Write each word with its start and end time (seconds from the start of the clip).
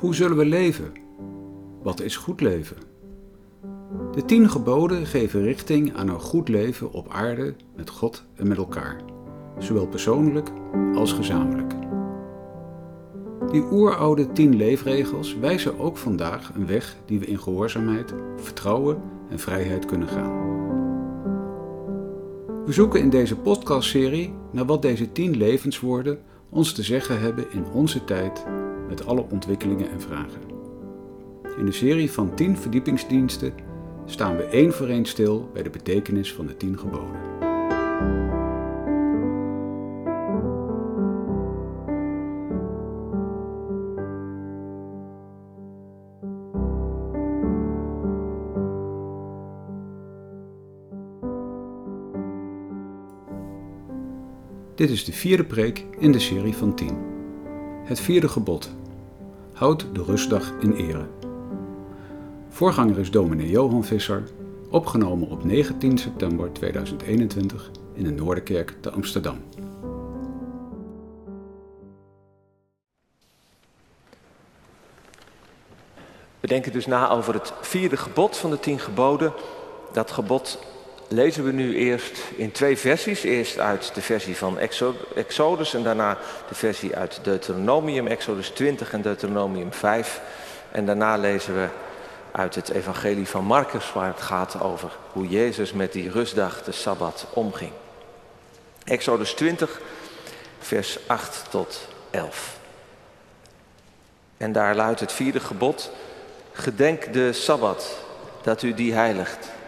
Hoe 0.00 0.14
zullen 0.14 0.36
we 0.36 0.44
leven? 0.44 0.92
Wat 1.82 2.00
is 2.00 2.16
goed 2.16 2.40
leven? 2.40 2.76
De 4.12 4.24
tien 4.24 4.50
geboden 4.50 5.06
geven 5.06 5.42
richting 5.42 5.96
aan 5.96 6.08
een 6.08 6.20
goed 6.20 6.48
leven 6.48 6.92
op 6.92 7.08
aarde 7.08 7.54
met 7.76 7.90
God 7.90 8.24
en 8.34 8.48
met 8.48 8.58
elkaar, 8.58 9.00
zowel 9.58 9.86
persoonlijk 9.86 10.50
als 10.94 11.12
gezamenlijk. 11.12 11.72
Die 13.50 13.64
oeroude 13.70 14.32
tien 14.32 14.56
leefregels 14.56 15.36
wijzen 15.38 15.78
ook 15.78 15.96
vandaag 15.96 16.54
een 16.54 16.66
weg 16.66 16.96
die 17.06 17.18
we 17.18 17.26
in 17.26 17.40
gehoorzaamheid, 17.40 18.14
vertrouwen 18.36 19.02
en 19.28 19.38
vrijheid 19.38 19.84
kunnen 19.84 20.08
gaan. 20.08 20.48
We 22.64 22.72
zoeken 22.72 23.00
in 23.00 23.10
deze 23.10 23.36
podcastserie 23.36 24.34
naar 24.52 24.66
wat 24.66 24.82
deze 24.82 25.12
tien 25.12 25.36
levenswoorden 25.36 26.18
ons 26.48 26.72
te 26.72 26.82
zeggen 26.82 27.20
hebben 27.20 27.52
in 27.52 27.64
onze 27.72 28.04
tijd 28.04 28.44
met 28.90 29.06
alle 29.06 29.24
ontwikkelingen 29.30 29.90
en 29.90 30.00
vragen. 30.00 30.40
In 31.58 31.64
de 31.64 31.72
serie 31.72 32.10
van 32.10 32.34
10 32.34 32.56
verdiepingsdiensten 32.56 33.52
staan 34.04 34.36
we 34.36 34.42
één 34.42 34.72
voor 34.72 34.88
één 34.88 35.04
stil 35.04 35.50
bij 35.52 35.62
de 35.62 35.70
betekenis 35.70 36.32
van 36.32 36.46
de 36.46 36.56
10 36.56 36.78
geboden. 36.78 37.38
Dit 54.74 54.90
is 54.90 55.04
de 55.04 55.12
vierde 55.12 55.44
preek 55.44 55.84
in 55.98 56.12
de 56.12 56.18
serie 56.18 56.56
van 56.56 56.74
10. 56.74 56.96
Het 57.84 58.00
vierde 58.00 58.28
gebod. 58.28 58.79
Houd 59.60 59.86
de 59.92 60.02
rustdag 60.02 60.52
in 60.60 60.72
ere. 60.72 61.06
Voorganger 62.48 62.98
is 62.98 63.10
dominee 63.10 63.48
Johan 63.48 63.84
Visser, 63.84 64.22
opgenomen 64.70 65.28
op 65.28 65.44
19 65.44 65.98
september 65.98 66.52
2021 66.52 67.70
in 67.94 68.04
de 68.04 68.10
Noorderkerk 68.10 68.76
te 68.80 68.90
Amsterdam. 68.90 69.42
We 76.40 76.46
denken 76.46 76.72
dus 76.72 76.86
na 76.86 77.10
over 77.10 77.34
het 77.34 77.52
vierde 77.60 77.96
gebod 77.96 78.36
van 78.36 78.50
de 78.50 78.60
tien 78.60 78.78
geboden. 78.78 79.32
Dat 79.92 80.10
gebod 80.10 80.58
lezen 81.12 81.44
we 81.44 81.52
nu 81.52 81.76
eerst 81.76 82.18
in 82.36 82.52
twee 82.52 82.78
versies. 82.78 83.22
Eerst 83.22 83.58
uit 83.58 83.94
de 83.94 84.00
versie 84.00 84.36
van 84.36 84.58
Exodus 85.14 85.74
en 85.74 85.82
daarna 85.82 86.18
de 86.48 86.54
versie 86.54 86.96
uit 86.96 87.20
Deuteronomium, 87.22 88.06
Exodus 88.06 88.48
20 88.48 88.92
en 88.92 89.02
Deuteronomium 89.02 89.72
5. 89.72 90.20
En 90.70 90.86
daarna 90.86 91.16
lezen 91.16 91.54
we 91.54 91.68
uit 92.32 92.54
het 92.54 92.68
evangelie 92.68 93.28
van 93.28 93.44
Marcus, 93.44 93.92
waar 93.92 94.06
het 94.06 94.20
gaat 94.20 94.60
over 94.60 94.90
hoe 95.12 95.28
Jezus 95.28 95.72
met 95.72 95.92
die 95.92 96.10
rustdag, 96.10 96.62
de 96.62 96.72
Sabbat, 96.72 97.26
omging. 97.32 97.72
Exodus 98.84 99.32
20, 99.32 99.80
vers 100.58 100.98
8 101.06 101.44
tot 101.50 101.88
11. 102.10 102.58
En 104.36 104.52
daar 104.52 104.74
luidt 104.74 105.00
het 105.00 105.12
vierde 105.12 105.40
gebod, 105.40 105.90
gedenk 106.52 107.12
de 107.12 107.32
Sabbat, 107.32 107.96
dat 108.42 108.62
u 108.62 108.74
die 108.74 108.92
heiligt. 108.92 109.58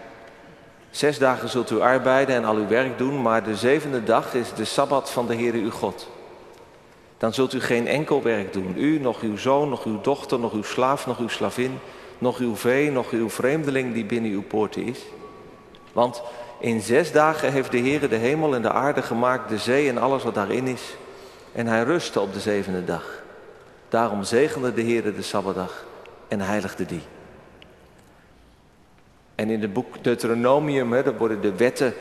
Zes 0.93 1.19
dagen 1.19 1.49
zult 1.49 1.71
u 1.71 1.81
arbeiden 1.81 2.35
en 2.35 2.45
al 2.45 2.57
uw 2.57 2.67
werk 2.67 2.99
doen, 2.99 3.23
maar 3.23 3.45
de 3.45 3.57
zevende 3.57 4.05
dag 4.05 4.35
is 4.35 4.55
de 4.55 4.65
Sabbat 4.65 5.11
van 5.11 5.27
de 5.27 5.35
Heere 5.35 5.59
uw 5.59 5.71
God. 5.71 6.09
Dan 7.19 7.35
zult 7.35 7.53
u 7.53 7.61
geen 7.61 7.87
enkel 7.87 8.23
werk 8.23 8.53
doen, 8.53 8.75
u, 8.77 8.99
nog 8.99 9.21
uw 9.21 9.37
zoon, 9.37 9.69
nog 9.69 9.85
uw 9.85 10.01
dochter, 10.01 10.39
nog 10.39 10.53
uw 10.53 10.63
slaaf, 10.63 11.07
nog 11.07 11.19
uw 11.19 11.29
slavin, 11.29 11.79
nog 12.19 12.39
uw 12.39 12.57
vee, 12.57 12.91
nog 12.91 13.11
uw 13.11 13.31
vreemdeling 13.31 13.95
die 13.95 14.05
binnen 14.05 14.31
uw 14.31 14.43
poorten 14.43 14.83
is. 14.83 14.99
Want 15.93 16.23
in 16.61 16.81
zes 16.81 17.13
dagen 17.13 17.53
heeft 17.53 17.71
de 17.71 17.79
Heere 17.79 18.09
de 18.09 18.17
hemel 18.17 18.55
en 18.55 18.63
de 18.63 18.73
aarde 18.73 19.03
gemaakt, 19.03 19.49
de 19.49 19.59
zee 19.59 19.89
en 19.89 19.99
alles 19.99 20.23
wat 20.23 20.35
daarin 20.35 20.67
is. 20.67 20.97
En 21.53 21.67
hij 21.67 21.83
rustte 21.83 22.21
op 22.21 22.33
de 22.33 22.41
zevende 22.41 22.85
dag. 22.85 23.23
Daarom 23.89 24.23
zegende 24.23 24.75
de 24.75 24.83
Heere 24.83 25.15
de 25.15 25.23
Sabbatdag 25.23 25.85
en 26.29 26.41
heiligde 26.41 26.87
die. 26.87 27.03
En 29.43 29.51
in 29.51 29.61
het 29.61 29.73
boek 29.73 30.05
Deuteronomium 30.05 30.93
hè, 30.93 31.17
worden 31.17 31.41
de 31.41 31.57
wetten 31.57 31.95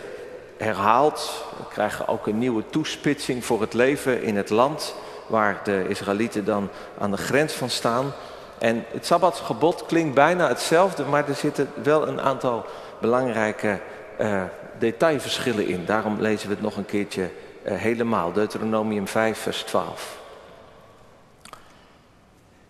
herhaald. 0.58 1.46
We 1.58 1.64
krijgen 1.70 2.08
ook 2.08 2.28
een 2.28 2.38
nieuwe 2.38 2.64
toespitsing 2.70 3.46
voor 3.46 3.62
het 3.62 3.74
leven 3.74 4.24
in 4.24 4.36
het 4.36 4.50
land 4.50 4.96
waar 5.28 5.62
de 5.64 5.86
Israëlieten 5.88 6.46
dan 6.46 6.70
aan 6.98 7.12
de 7.12 7.18
grens 7.18 7.54
van 7.54 7.70
staan. 7.70 8.14
En 8.58 8.84
het 8.92 9.06
Sabbatsgebod 9.06 9.86
klinkt 9.86 10.14
bijna 10.14 10.48
hetzelfde, 10.48 11.04
maar 11.04 11.28
er 11.28 11.36
zitten 11.36 11.70
wel 11.84 12.08
een 12.08 12.22
aantal 12.22 12.66
belangrijke 13.00 13.80
uh, 14.20 14.44
detailverschillen 14.80 15.68
in. 15.68 15.86
Daarom 15.86 16.20
lezen 16.20 16.48
we 16.48 16.54
het 16.54 16.64
nog 16.64 16.78
een 16.78 16.86
keertje 16.86 17.30
uh, 17.64 17.74
helemaal. 17.74 18.32
Deuteronomium 18.32 19.08
5, 19.08 19.38
vers 19.38 19.62
12. 19.62 20.21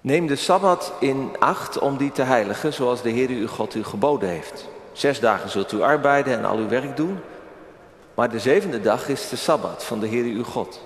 Neem 0.03 0.27
de 0.27 0.35
Sabbat 0.35 0.93
in 0.99 1.31
acht 1.39 1.79
om 1.79 1.97
die 1.97 2.11
te 2.11 2.21
heiligen, 2.21 2.73
zoals 2.73 3.01
de 3.01 3.09
Heer 3.09 3.29
uw 3.29 3.47
God 3.47 3.75
u 3.75 3.83
geboden 3.83 4.29
heeft. 4.29 4.67
Zes 4.91 5.19
dagen 5.19 5.49
zult 5.49 5.71
u 5.71 5.81
arbeiden 5.81 6.37
en 6.37 6.45
al 6.45 6.57
uw 6.57 6.67
werk 6.67 6.97
doen, 6.97 7.19
maar 8.13 8.29
de 8.29 8.39
zevende 8.39 8.81
dag 8.81 9.07
is 9.09 9.29
de 9.29 9.35
Sabbat 9.35 9.83
van 9.83 9.99
de 9.99 10.07
Heer 10.07 10.23
uw 10.23 10.43
God. 10.43 10.81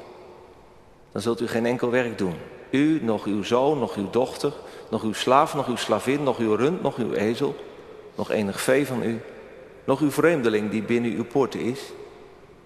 Dan 1.12 1.22
zult 1.22 1.42
u 1.42 1.48
geen 1.48 1.66
enkel 1.66 1.90
werk 1.90 2.18
doen. 2.18 2.36
U, 2.70 3.00
nog 3.04 3.26
uw 3.26 3.44
zoon, 3.44 3.80
nog 3.80 3.96
uw 3.96 4.10
dochter, 4.10 4.54
nog 4.90 5.04
uw 5.04 5.14
slaaf, 5.14 5.54
nog 5.54 5.68
uw 5.68 5.76
slavin, 5.76 6.24
nog 6.24 6.38
uw 6.38 6.56
rund, 6.56 6.82
nog 6.82 6.98
uw 6.98 7.14
ezel, 7.14 7.56
nog 8.16 8.32
enig 8.32 8.62
vee 8.62 8.88
van 8.88 9.04
u, 9.04 9.22
nog 9.84 10.00
uw 10.00 10.12
vreemdeling 10.12 10.72
die 10.72 10.84
binnen 10.84 11.12
uw 11.12 11.26
poorten 11.26 11.60
is, 11.60 11.80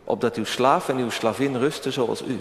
opdat 0.03 0.35
uw 0.35 0.45
slaaf 0.45 0.89
en 0.89 0.97
uw 0.97 1.09
slavin 1.09 1.57
rusten 1.57 1.93
zoals 1.93 2.21
u. 2.21 2.39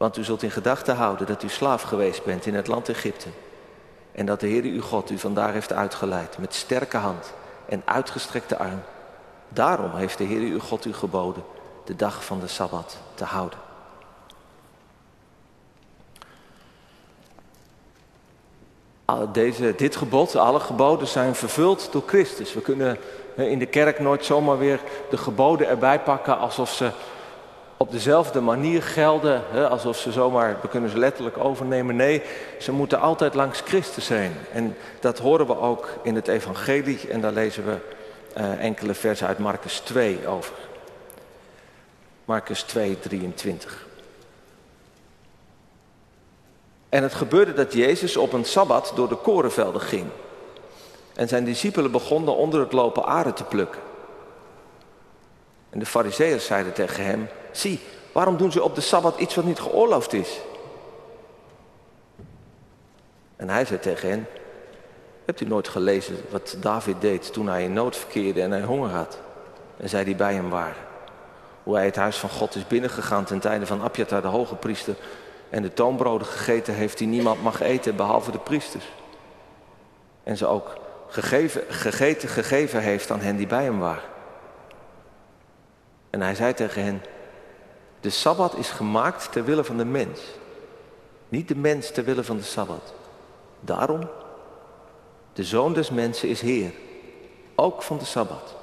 Want 0.00 0.16
u 0.16 0.24
zult 0.24 0.42
in 0.42 0.50
gedachten 0.50 0.96
houden 0.96 1.26
dat 1.26 1.42
u 1.42 1.48
slaaf 1.48 1.82
geweest 1.82 2.24
bent 2.24 2.46
in 2.46 2.54
het 2.54 2.66
land 2.66 2.88
Egypte. 2.88 3.28
En 4.12 4.26
dat 4.26 4.40
de 4.40 4.46
Heer 4.46 4.62
uw 4.62 4.82
God 4.82 5.10
u 5.10 5.18
vandaar 5.18 5.52
heeft 5.52 5.72
uitgeleid 5.72 6.38
met 6.38 6.54
sterke 6.54 6.96
hand 6.96 7.32
en 7.68 7.82
uitgestrekte 7.84 8.58
arm. 8.58 8.82
Daarom 9.48 9.94
heeft 9.94 10.18
de 10.18 10.24
Heer 10.24 10.40
uw 10.40 10.58
God 10.58 10.84
u 10.84 10.92
geboden 10.92 11.42
de 11.84 11.96
dag 11.96 12.24
van 12.24 12.40
de 12.40 12.46
Sabbat 12.46 12.96
te 13.14 13.24
houden. 13.24 13.58
Deze, 19.32 19.74
dit 19.76 19.96
gebod, 19.96 20.36
alle 20.36 20.60
geboden 20.60 21.08
zijn 21.08 21.34
vervuld 21.34 21.92
door 21.92 22.02
Christus. 22.06 22.54
We 22.54 22.60
kunnen 22.60 22.98
in 23.34 23.58
de 23.58 23.66
kerk 23.66 23.98
nooit 23.98 24.24
zomaar 24.24 24.58
weer 24.58 24.80
de 25.10 25.16
geboden 25.16 25.68
erbij 25.68 26.00
pakken 26.00 26.38
alsof 26.38 26.72
ze 26.72 26.90
op 27.82 27.90
dezelfde 27.90 28.40
manier 28.40 28.82
gelden, 28.82 29.42
hè, 29.50 29.68
alsof 29.68 29.96
ze 29.96 30.12
zomaar, 30.12 30.58
we 30.62 30.68
kunnen 30.68 30.90
ze 30.90 30.98
letterlijk 30.98 31.38
overnemen. 31.38 31.96
Nee, 31.96 32.22
ze 32.58 32.72
moeten 32.72 33.00
altijd 33.00 33.34
langs 33.34 33.60
Christus 33.60 34.04
zijn. 34.04 34.36
En 34.52 34.76
dat 35.00 35.18
horen 35.18 35.46
we 35.46 35.58
ook 35.58 35.88
in 36.02 36.14
het 36.14 36.28
evangelie 36.28 37.08
en 37.08 37.20
daar 37.20 37.32
lezen 37.32 37.64
we 37.64 37.76
uh, 38.36 38.64
enkele 38.64 38.94
versen 38.94 39.26
uit 39.26 39.38
Marcus 39.38 39.78
2 39.78 40.26
over. 40.26 40.54
Marcus 42.24 42.62
2, 42.62 42.98
23. 42.98 43.86
En 46.88 47.02
het 47.02 47.14
gebeurde 47.14 47.52
dat 47.52 47.72
Jezus 47.72 48.16
op 48.16 48.32
een 48.32 48.44
sabbat 48.44 48.92
door 48.94 49.08
de 49.08 49.16
korenvelden 49.16 49.80
ging. 49.80 50.06
En 51.14 51.28
zijn 51.28 51.44
discipelen 51.44 51.90
begonnen 51.90 52.36
onder 52.36 52.60
het 52.60 52.72
lopen 52.72 53.04
aarde 53.04 53.32
te 53.32 53.44
plukken. 53.44 53.80
En 55.70 55.78
de 55.78 55.86
fariseeërs 55.86 56.46
zeiden 56.46 56.72
tegen 56.72 57.04
hem, 57.04 57.28
zie, 57.52 57.80
waarom 58.12 58.36
doen 58.36 58.52
ze 58.52 58.62
op 58.62 58.74
de 58.74 58.80
Sabbat 58.80 59.18
iets 59.18 59.34
wat 59.34 59.44
niet 59.44 59.60
geoorloofd 59.60 60.12
is? 60.12 60.40
En 63.36 63.48
hij 63.48 63.64
zei 63.64 63.80
tegen 63.80 64.08
hen, 64.08 64.26
hebt 65.24 65.40
u 65.40 65.46
nooit 65.46 65.68
gelezen 65.68 66.16
wat 66.30 66.56
David 66.60 67.00
deed 67.00 67.32
toen 67.32 67.48
hij 67.48 67.64
in 67.64 67.72
nood 67.72 67.96
verkeerde 67.96 68.42
en 68.42 68.50
hij 68.50 68.62
honger 68.62 68.90
had? 68.90 69.18
En 69.76 69.88
zij 69.88 70.04
die 70.04 70.14
bij 70.14 70.34
hem 70.34 70.50
waren. 70.50 70.88
Hoe 71.62 71.74
hij 71.74 71.84
het 71.84 71.96
huis 71.96 72.16
van 72.16 72.30
God 72.30 72.54
is 72.54 72.66
binnengegaan 72.66 73.24
ten 73.24 73.40
tijde 73.40 73.66
van 73.66 73.82
Abjatar, 73.82 74.22
de 74.22 74.28
hoge 74.28 74.54
priester, 74.54 74.94
en 75.50 75.62
de 75.62 75.72
toonbroden 75.72 76.26
gegeten 76.26 76.74
heeft 76.74 76.98
die 76.98 77.06
niemand 77.06 77.42
mag 77.42 77.60
eten 77.60 77.96
behalve 77.96 78.30
de 78.30 78.38
priesters. 78.38 78.84
En 80.22 80.36
ze 80.36 80.46
ook 80.46 80.78
gegeven, 81.08 81.62
gegeten, 81.68 82.28
gegeven 82.28 82.80
heeft 82.80 83.10
aan 83.10 83.20
hen 83.20 83.36
die 83.36 83.46
bij 83.46 83.64
hem 83.64 83.78
waren. 83.78 84.08
En 86.10 86.20
hij 86.20 86.34
zei 86.34 86.54
tegen 86.54 86.84
hen, 86.84 87.02
de 88.00 88.10
Sabbat 88.10 88.56
is 88.56 88.70
gemaakt 88.70 89.32
ter 89.32 89.44
wille 89.44 89.64
van 89.64 89.76
de 89.76 89.84
mens. 89.84 90.20
Niet 91.28 91.48
de 91.48 91.56
mens 91.56 91.90
ter 91.90 92.04
wille 92.04 92.24
van 92.24 92.36
de 92.36 92.42
Sabbat. 92.42 92.92
Daarom, 93.60 94.08
de 95.32 95.44
Zoon 95.44 95.72
des 95.72 95.90
Mensen 95.90 96.28
is 96.28 96.40
Heer, 96.40 96.72
ook 97.54 97.82
van 97.82 97.98
de 97.98 98.04
Sabbat. 98.04 98.54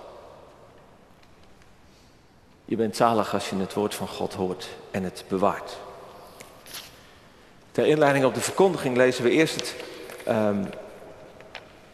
Je 2.66 2.75
bent 2.75 2.95
zalig 2.95 3.34
als 3.34 3.50
je 3.50 3.56
het 3.56 3.74
woord 3.74 3.95
van 3.95 4.07
God 4.07 4.34
hoort 4.34 4.68
en 4.92 5.04
het 5.04 5.24
bewaart. 5.28 5.78
Ter 7.72 7.86
inleiding 7.86 8.25
op 8.25 8.34
de 8.34 8.42
verkondiging 8.42 8.98
lezen 8.98 9.24
we 9.24 9.30
eerst 9.30 9.56
het, 9.56 9.75
ehm, 10.25 10.63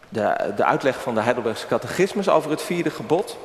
de, 0.10 0.54
de 0.56 0.64
uitleg 0.66 1.02
van 1.02 1.16
de 1.16 1.22
Heidelbergse 1.22 1.68
catechismus 1.68 2.30
over 2.30 2.52
het 2.52 2.62
vierde 2.62 2.90
gebod. 2.90 3.38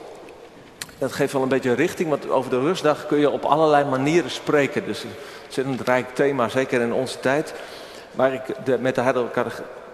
Dat 0.98 1.12
geeft 1.12 1.32
wel 1.32 1.42
een 1.42 1.48
beetje 1.48 1.72
richting, 1.72 2.08
want 2.08 2.30
over 2.30 2.50
de 2.50 2.60
rustdag 2.60 3.06
kun 3.06 3.18
je 3.18 3.30
op 3.30 3.44
allerlei 3.44 3.84
manieren 3.84 4.30
spreken. 4.30 4.84
Dus 4.84 5.02
het 5.02 5.10
is 5.50 5.56
een 5.56 5.80
rijk 5.84 6.14
thema, 6.14 6.48
zeker 6.48 6.80
in 6.80 6.92
onze 6.92 7.20
tijd. 7.20 7.54
Maar 8.12 8.32
ik, 8.32 8.78
met 8.80 8.94
de 8.94 9.32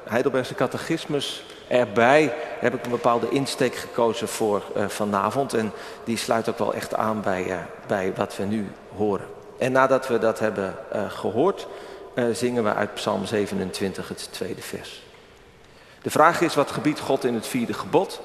Heidelbergse 0.04 0.54
catechismus 0.54 1.44
erbij 1.68 2.34
heb 2.58 2.74
ik 2.74 2.84
een 2.84 2.90
bepaalde 2.90 3.28
insteek 3.28 3.74
gekozen 3.74 4.28
voor 4.28 4.62
uh, 4.76 4.88
vanavond. 4.88 5.54
En 5.54 5.72
die 6.04 6.16
sluit 6.16 6.48
ook 6.48 6.58
wel 6.58 6.74
echt 6.74 6.94
aan 6.94 7.20
bij, 7.20 7.44
uh, 7.46 7.56
bij 7.86 8.12
wat 8.16 8.36
we 8.36 8.44
nu 8.44 8.70
horen. 8.96 9.26
En 9.58 9.72
nadat 9.72 10.08
we 10.08 10.18
dat 10.18 10.38
hebben 10.38 10.76
uh, 10.94 11.10
gehoord, 11.10 11.66
zingen 12.32 12.64
we 12.64 12.74
uit 12.74 12.94
Psalm 12.94 13.24
27 13.26 14.08
het 14.08 14.28
tweede 14.32 14.62
vers. 14.62 15.02
De 16.02 16.10
vraag 16.10 16.40
is, 16.40 16.54
wat 16.54 16.70
gebiedt 16.70 17.00
God 17.00 17.24
in 17.24 17.34
het 17.34 17.46
vierde 17.46 17.72
gebod? 17.72 18.20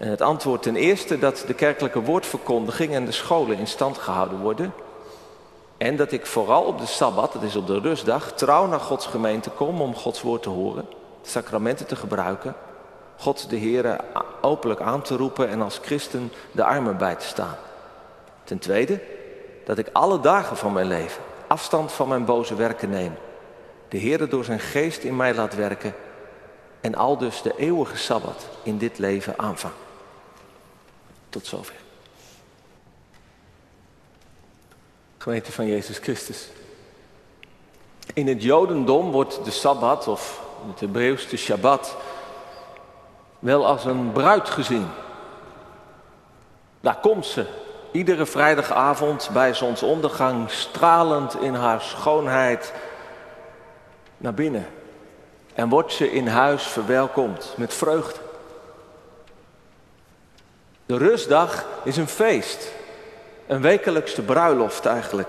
En 0.00 0.08
het 0.08 0.20
antwoord 0.20 0.62
ten 0.62 0.76
eerste 0.76 1.18
dat 1.18 1.44
de 1.46 1.54
kerkelijke 1.54 2.02
woordverkondiging 2.02 2.94
en 2.94 3.04
de 3.04 3.12
scholen 3.12 3.58
in 3.58 3.66
stand 3.66 3.98
gehouden 3.98 4.38
worden. 4.38 4.72
En 5.78 5.96
dat 5.96 6.12
ik 6.12 6.26
vooral 6.26 6.62
op 6.62 6.78
de 6.78 6.86
Sabbat, 6.86 7.32
dat 7.32 7.42
is 7.42 7.56
op 7.56 7.66
de 7.66 7.78
rustdag, 7.78 8.32
trouw 8.32 8.66
naar 8.66 8.80
Gods 8.80 9.06
gemeente 9.06 9.50
kom 9.50 9.80
om 9.80 9.94
Gods 9.94 10.22
woord 10.22 10.42
te 10.42 10.48
horen, 10.48 10.86
de 11.22 11.28
sacramenten 11.28 11.86
te 11.86 11.96
gebruiken, 11.96 12.54
God 13.16 13.50
de 13.50 13.56
Heer 13.56 13.96
openlijk 14.40 14.80
aan 14.80 15.02
te 15.02 15.16
roepen 15.16 15.48
en 15.48 15.62
als 15.62 15.80
christen 15.82 16.32
de 16.52 16.64
armen 16.64 16.96
bij 16.96 17.14
te 17.14 17.26
staan. 17.26 17.56
Ten 18.44 18.58
tweede, 18.58 19.00
dat 19.64 19.78
ik 19.78 19.88
alle 19.92 20.20
dagen 20.20 20.56
van 20.56 20.72
mijn 20.72 20.86
leven 20.86 21.22
afstand 21.46 21.92
van 21.92 22.08
mijn 22.08 22.24
boze 22.24 22.54
werken 22.54 22.90
neem, 22.90 23.14
de 23.88 23.98
Heer 23.98 24.28
door 24.28 24.44
zijn 24.44 24.60
geest 24.60 25.02
in 25.02 25.16
mij 25.16 25.34
laat 25.34 25.54
werken 25.54 25.94
en 26.80 26.94
al 26.94 27.16
dus 27.16 27.42
de 27.42 27.54
eeuwige 27.56 27.96
Sabbat 27.96 28.48
in 28.62 28.78
dit 28.78 28.98
leven 28.98 29.38
aanvang. 29.38 29.74
Tot 31.30 31.46
zover. 31.46 31.74
Gemeente 35.18 35.52
van 35.52 35.66
Jezus 35.66 35.98
Christus. 35.98 36.48
In 38.14 38.26
het 38.26 38.42
Jodendom 38.42 39.10
wordt 39.10 39.44
de 39.44 39.50
Sabbat, 39.50 40.08
of 40.08 40.42
het 40.66 40.80
Hebreeuws 40.80 41.28
de 41.28 41.36
Shabbat, 41.36 41.96
wel 43.38 43.66
als 43.66 43.84
een 43.84 44.12
bruid 44.12 44.48
gezien. 44.48 44.88
Daar 46.80 46.96
komt 47.00 47.26
ze, 47.26 47.46
iedere 47.92 48.26
vrijdagavond 48.26 49.30
bij 49.32 49.54
zonsondergang, 49.54 50.50
stralend 50.50 51.40
in 51.40 51.54
haar 51.54 51.80
schoonheid 51.80 52.72
naar 54.16 54.34
binnen. 54.34 54.66
En 55.54 55.68
wordt 55.68 55.92
ze 55.92 56.12
in 56.12 56.26
huis 56.26 56.62
verwelkomd 56.62 57.54
met 57.56 57.74
vreugde. 57.74 58.29
De 60.90 60.96
rustdag 60.96 61.64
is 61.82 61.96
een 61.96 62.08
feest. 62.08 62.72
Een 63.46 63.60
wekelijkse 63.60 64.22
bruiloft 64.22 64.86
eigenlijk. 64.86 65.28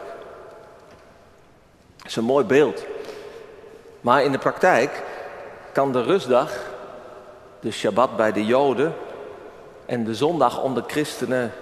Dat 1.97 2.07
is 2.07 2.15
een 2.15 2.23
mooi 2.23 2.45
beeld. 2.45 2.85
Maar 3.99 4.23
in 4.23 4.31
de 4.31 4.37
praktijk 4.37 5.03
kan 5.73 5.91
de 5.91 6.01
rustdag, 6.03 6.51
de 7.59 7.71
Shabbat 7.71 8.15
bij 8.15 8.31
de 8.31 8.45
Joden 8.45 8.93
en 9.85 10.03
de 10.03 10.15
zondag 10.15 10.61
onder 10.61 10.83
christenen 10.87 11.53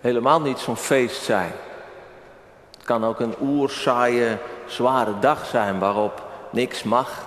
helemaal 0.00 0.40
niet 0.40 0.58
zo'n 0.58 0.76
feest 0.76 1.22
zijn. 1.22 1.52
Het 2.70 2.84
kan 2.84 3.04
ook 3.04 3.20
een 3.20 3.34
oerzaaie, 3.40 4.36
zware 4.66 5.18
dag 5.18 5.46
zijn 5.46 5.78
waarop 5.78 6.22
niks 6.50 6.82
mag. 6.82 7.26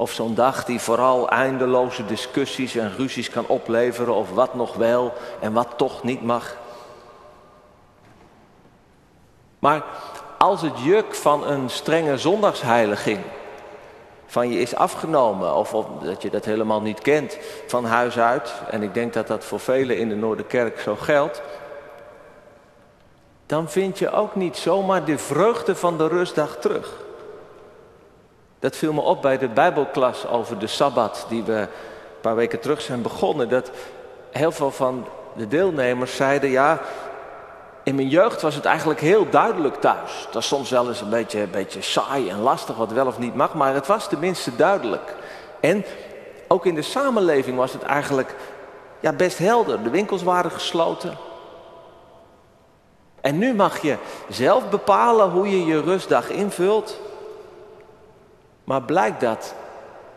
Of 0.00 0.12
zo'n 0.12 0.34
dag 0.34 0.64
die 0.64 0.80
vooral 0.80 1.28
eindeloze 1.28 2.06
discussies 2.06 2.76
en 2.76 2.96
ruzies 2.96 3.30
kan 3.30 3.46
opleveren 3.46 4.14
of 4.14 4.30
wat 4.30 4.54
nog 4.54 4.74
wel 4.74 5.12
en 5.40 5.52
wat 5.52 5.68
toch 5.76 6.02
niet 6.02 6.22
mag. 6.22 6.56
Maar 9.58 9.84
als 10.38 10.62
het 10.62 10.82
juk 10.82 11.14
van 11.14 11.46
een 11.46 11.70
strenge 11.70 12.18
zondagsheiliging 12.18 13.18
van 14.26 14.50
je 14.52 14.58
is 14.58 14.74
afgenomen, 14.74 15.54
of, 15.54 15.74
of, 15.74 15.86
dat 16.02 16.22
je 16.22 16.30
dat 16.30 16.44
helemaal 16.44 16.80
niet 16.80 17.00
kent 17.00 17.38
van 17.66 17.84
huis 17.84 18.18
uit, 18.18 18.52
en 18.70 18.82
ik 18.82 18.94
denk 18.94 19.12
dat 19.12 19.26
dat 19.26 19.44
voor 19.44 19.60
velen 19.60 19.98
in 19.98 20.08
de 20.08 20.16
Noorderkerk 20.16 20.80
zo 20.80 20.96
geldt, 20.96 21.42
dan 23.46 23.70
vind 23.70 23.98
je 23.98 24.10
ook 24.10 24.34
niet 24.34 24.56
zomaar 24.56 25.04
de 25.04 25.18
vreugde 25.18 25.76
van 25.76 25.98
de 25.98 26.08
rustdag 26.08 26.56
terug. 26.56 27.08
Dat 28.60 28.76
viel 28.76 28.92
me 28.92 29.00
op 29.00 29.22
bij 29.22 29.38
de 29.38 29.48
Bijbelklas 29.48 30.26
over 30.26 30.58
de 30.58 30.66
Sabbat, 30.66 31.26
die 31.28 31.42
we 31.42 31.52
een 31.52 31.68
paar 32.20 32.34
weken 32.34 32.60
terug 32.60 32.80
zijn 32.80 33.02
begonnen. 33.02 33.48
Dat 33.48 33.70
heel 34.30 34.52
veel 34.52 34.70
van 34.70 35.06
de 35.36 35.48
deelnemers 35.48 36.16
zeiden: 36.16 36.50
Ja, 36.50 36.80
in 37.82 37.94
mijn 37.94 38.08
jeugd 38.08 38.42
was 38.42 38.54
het 38.54 38.64
eigenlijk 38.64 39.00
heel 39.00 39.30
duidelijk 39.30 39.74
thuis. 39.74 40.22
Dat 40.24 40.34
was 40.34 40.46
soms 40.46 40.70
wel 40.70 40.88
eens 40.88 41.00
een 41.00 41.10
beetje, 41.10 41.40
een 41.40 41.50
beetje 41.50 41.82
saai 41.82 42.28
en 42.28 42.40
lastig 42.40 42.76
wat 42.76 42.92
wel 42.92 43.06
of 43.06 43.18
niet 43.18 43.34
mag, 43.34 43.54
maar 43.54 43.74
het 43.74 43.86
was 43.86 44.08
tenminste 44.08 44.56
duidelijk. 44.56 45.14
En 45.60 45.84
ook 46.48 46.66
in 46.66 46.74
de 46.74 46.82
samenleving 46.82 47.56
was 47.56 47.72
het 47.72 47.82
eigenlijk 47.82 48.34
ja, 49.00 49.12
best 49.12 49.38
helder. 49.38 49.82
De 49.82 49.90
winkels 49.90 50.22
waren 50.22 50.50
gesloten. 50.50 51.16
En 53.20 53.38
nu 53.38 53.54
mag 53.54 53.82
je 53.82 53.96
zelf 54.28 54.68
bepalen 54.68 55.30
hoe 55.30 55.50
je 55.50 55.64
je 55.64 55.80
rustdag 55.80 56.28
invult. 56.28 56.98
Maar 58.70 58.82
blijkt 58.82 59.20
dat 59.20 59.54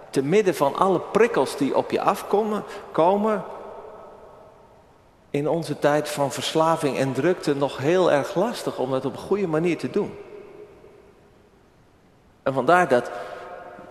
te 0.09 0.23
midden 0.23 0.55
van 0.55 0.75
alle 0.75 0.99
prikkels 0.99 1.57
die 1.57 1.75
op 1.75 1.91
je 1.91 2.01
afkomen, 2.01 2.63
komen, 2.91 3.43
in 5.29 5.47
onze 5.47 5.79
tijd 5.79 6.09
van 6.09 6.31
verslaving 6.31 6.97
en 6.97 7.13
drukte 7.13 7.55
nog 7.55 7.77
heel 7.77 8.11
erg 8.11 8.35
lastig 8.35 8.77
om 8.77 8.91
dat 8.91 9.05
op 9.05 9.13
een 9.13 9.19
goede 9.19 9.47
manier 9.47 9.77
te 9.77 9.89
doen. 9.89 10.17
En 12.43 12.53
vandaar 12.53 12.87
dat 12.87 13.11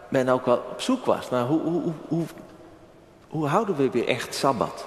men 0.08 0.28
ook 0.28 0.46
wel 0.46 0.62
op 0.70 0.80
zoek 0.80 1.04
was 1.04 1.30
naar 1.30 1.46
hoe, 1.46 1.60
hoe, 1.60 1.92
hoe, 2.08 2.24
hoe 3.28 3.46
houden 3.46 3.76
we 3.76 3.90
weer 3.90 4.08
echt 4.08 4.34
sabbat? 4.34 4.86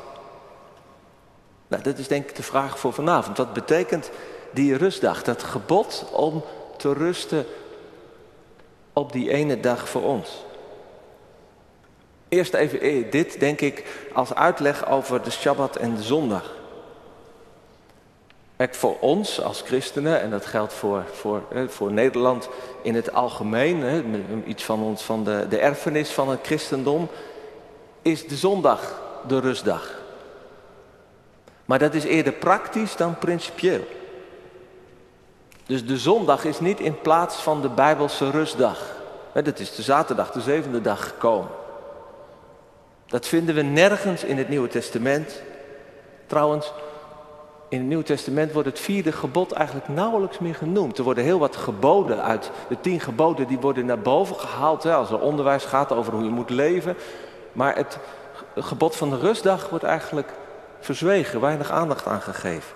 Nou, 1.67 1.83
dat 1.83 1.97
is 1.97 2.07
denk 2.07 2.29
ik 2.29 2.35
de 2.35 2.43
vraag 2.43 2.79
voor 2.79 2.93
vanavond. 2.93 3.37
Wat 3.37 3.53
betekent 3.53 4.11
die 4.51 4.77
rustdag, 4.77 5.23
dat 5.23 5.43
gebod 5.43 6.05
om 6.11 6.43
te 6.77 6.93
rusten 6.93 7.45
op 8.95 9.11
die 9.11 9.29
ene 9.29 9.59
dag 9.59 9.89
voor 9.89 10.03
ons? 10.03 10.43
Eerst 12.29 12.53
even 12.53 12.81
eh, 12.81 13.11
dit, 13.11 13.39
denk 13.39 13.61
ik, 13.61 13.85
als 14.13 14.33
uitleg 14.33 14.89
over 14.89 15.23
de 15.23 15.31
Shabbat 15.31 15.75
en 15.75 15.95
de 15.95 16.03
zondag. 16.03 16.53
Kijk, 18.57 18.75
voor 18.75 18.99
ons 18.99 19.41
als 19.41 19.61
christenen, 19.61 20.21
en 20.21 20.29
dat 20.29 20.45
geldt 20.45 20.73
voor, 20.73 21.03
voor, 21.13 21.43
voor 21.67 21.91
Nederland 21.91 22.49
in 22.81 22.95
het 22.95 23.13
algemeen, 23.13 24.43
iets 24.47 24.63
van, 24.63 24.83
ons, 24.83 25.03
van 25.03 25.23
de, 25.23 25.45
de 25.49 25.57
erfenis 25.59 26.09
van 26.09 26.29
het 26.29 26.39
christendom, 26.43 27.07
is 28.01 28.27
de 28.27 28.35
zondag 28.35 29.01
de 29.27 29.39
rustdag. 29.39 30.01
Maar 31.65 31.79
dat 31.79 31.93
is 31.93 32.03
eerder 32.03 32.33
praktisch 32.33 32.95
dan 32.95 33.17
principieel. 33.17 33.87
Dus 35.65 35.85
de 35.85 35.97
zondag 35.97 36.45
is 36.45 36.59
niet 36.59 36.79
in 36.79 37.01
plaats 37.01 37.35
van 37.35 37.61
de 37.61 37.69
Bijbelse 37.69 38.29
rustdag. 38.29 38.79
Dat 39.33 39.59
is 39.59 39.75
de 39.75 39.81
zaterdag, 39.81 40.31
de 40.31 40.41
zevende 40.41 40.81
dag 40.81 41.07
gekomen. 41.07 41.49
Dat 43.07 43.27
vinden 43.27 43.55
we 43.55 43.61
nergens 43.61 44.23
in 44.23 44.37
het 44.37 44.49
Nieuwe 44.49 44.67
Testament. 44.67 45.41
Trouwens, 46.25 46.71
in 47.69 47.77
het 47.77 47.87
Nieuwe 47.87 48.03
Testament 48.03 48.51
wordt 48.51 48.67
het 48.67 48.79
vierde 48.79 49.11
gebod 49.11 49.51
eigenlijk 49.51 49.87
nauwelijks 49.87 50.39
meer 50.39 50.55
genoemd. 50.55 50.97
Er 50.97 51.03
worden 51.03 51.23
heel 51.23 51.39
wat 51.39 51.55
geboden 51.55 52.23
uit 52.23 52.51
de 52.69 52.79
tien 52.81 52.99
geboden, 52.99 53.47
die 53.47 53.59
worden 53.59 53.85
naar 53.85 53.99
boven 53.99 54.35
gehaald 54.35 54.83
hè, 54.83 54.93
als 54.93 55.09
er 55.09 55.19
onderwijs 55.19 55.65
gaat 55.65 55.91
over 55.91 56.13
hoe 56.13 56.23
je 56.23 56.29
moet 56.29 56.49
leven. 56.49 56.97
Maar 57.51 57.75
het 57.75 57.99
gebod 58.55 58.95
van 58.95 59.09
de 59.09 59.17
rustdag 59.17 59.69
wordt 59.69 59.85
eigenlijk 59.85 60.29
verzwegen, 60.79 61.41
weinig 61.41 61.71
aandacht 61.71 62.05
aan 62.05 62.21
gegeven. 62.21 62.74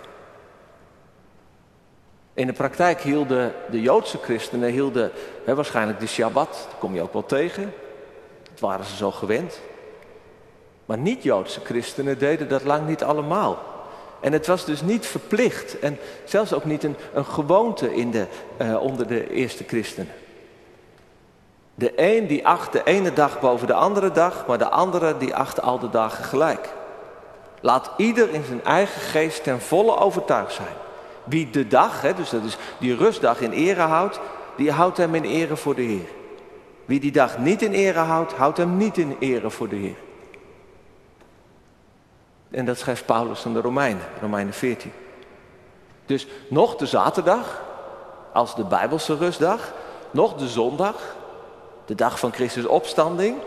In 2.40 2.48
de 2.48 2.54
praktijk 2.54 3.02
hielden 3.02 3.54
de 3.70 3.82
Joodse 3.82 4.18
christenen 4.18 4.72
hielden, 4.72 5.12
hè, 5.46 5.56
waarschijnlijk 5.56 6.00
de 6.00 6.08
Shabbat, 6.08 6.48
dat 6.48 6.80
kom 6.80 6.96
je 6.96 7.02
ook 7.02 7.14
wel 7.14 7.26
tegen. 7.26 7.74
Dat 8.52 8.60
waren 8.60 8.86
ze 8.86 8.96
zo 8.96 9.12
gewend. 9.12 9.60
Maar 10.86 10.98
niet-Joodse 10.98 11.60
christenen 11.60 12.20
deden 12.20 12.50
dat 12.50 12.64
lang 12.64 12.88
niet 12.88 13.04
allemaal. 13.04 13.64
En 14.20 14.34
het 14.34 14.48
was 14.48 14.66
dus 14.66 14.82
niet 14.82 15.06
verplicht 15.06 15.80
en 15.80 15.98
zelfs 16.24 16.54
ook 16.54 16.66
niet 16.66 16.84
een, 16.84 16.96
een 17.14 17.26
gewoonte 17.26 17.96
in 17.96 18.12
de, 18.12 18.26
uh, 18.62 18.82
onder 18.82 19.08
de 19.08 19.30
eerste 19.30 19.64
christenen. 19.64 20.12
De 21.76 21.92
een 21.96 22.28
die 22.28 22.48
acht 22.48 22.72
de 22.72 22.84
ene 22.84 23.14
dag 23.14 23.40
boven 23.40 23.68
de 23.68 23.74
andere 23.74 24.12
dag, 24.12 24.48
maar 24.48 24.58
de 24.58 24.70
andere 24.70 25.18
die 25.18 25.36
acht 25.36 25.62
al 25.62 25.80
de 25.80 25.90
dagen 25.90 26.24
gelijk. 26.24 26.70
Laat 27.62 27.92
ieder 27.98 28.30
in 28.30 28.44
zijn 28.44 28.64
eigen 28.64 29.02
geest 29.02 29.44
ten 29.44 29.62
volle 29.62 29.98
overtuigd 29.98 30.54
zijn. 30.54 30.88
Wie 31.24 31.50
de 31.50 31.68
dag, 31.68 32.02
hè, 32.02 32.14
dus 32.14 32.30
dat 32.30 32.44
is 32.44 32.58
die 32.80 32.96
rustdag 32.96 33.42
in 33.42 33.52
ere 33.52 33.82
houdt, 33.82 34.20
die 34.56 34.72
houdt 34.72 34.98
hem 34.98 35.16
in 35.16 35.24
ere 35.24 35.56
voor 35.56 35.76
de 35.76 35.82
Heer. 35.82 36.08
Wie 36.86 37.00
die 37.00 37.12
dag 37.12 37.38
niet 37.38 37.62
in 37.62 37.74
ere 37.74 38.00
houdt, 38.00 38.34
houdt 38.34 38.58
hem 38.58 38.78
niet 38.78 38.98
in 38.98 39.16
ere 39.20 39.50
voor 39.50 39.70
de 39.70 39.76
Heer. 39.76 39.98
En 42.52 42.66
dat 42.66 42.78
schrijft 42.78 43.06
Paulus 43.06 43.46
aan 43.46 43.54
de 43.54 43.62
Romeinen, 43.62 44.04
Romeinen 44.22 44.54
14. 44.54 44.92
Dus 46.06 46.28
nog 46.48 46.76
de 46.76 46.86
zaterdag, 46.86 47.62
als 48.34 48.56
de 48.56 48.64
Bijbelse 48.64 49.16
rustdag, 49.16 49.74
nog 50.12 50.36
de 50.36 50.48
zondag, 50.48 51.16
de 51.86 51.96
dag 51.96 52.20
van 52.20 52.34
Christus 52.34 52.66
opstanding, 52.66 53.38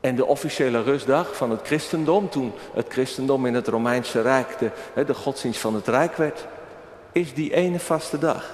en 0.00 0.14
de 0.14 0.26
officiële 0.26 0.82
rustdag 0.82 1.36
van 1.36 1.50
het 1.50 1.60
christendom, 1.62 2.28
toen 2.28 2.52
het 2.74 2.86
christendom 2.88 3.46
in 3.46 3.54
het 3.54 3.68
Romeinse 3.68 4.20
Rijk 4.20 4.58
de, 4.58 5.04
de 5.04 5.14
godsdienst 5.14 5.60
van 5.60 5.74
het 5.74 5.88
Rijk 5.88 6.16
werd, 6.16 6.46
is 7.12 7.34
die 7.34 7.54
ene 7.54 7.80
vaste 7.80 8.18
dag. 8.18 8.50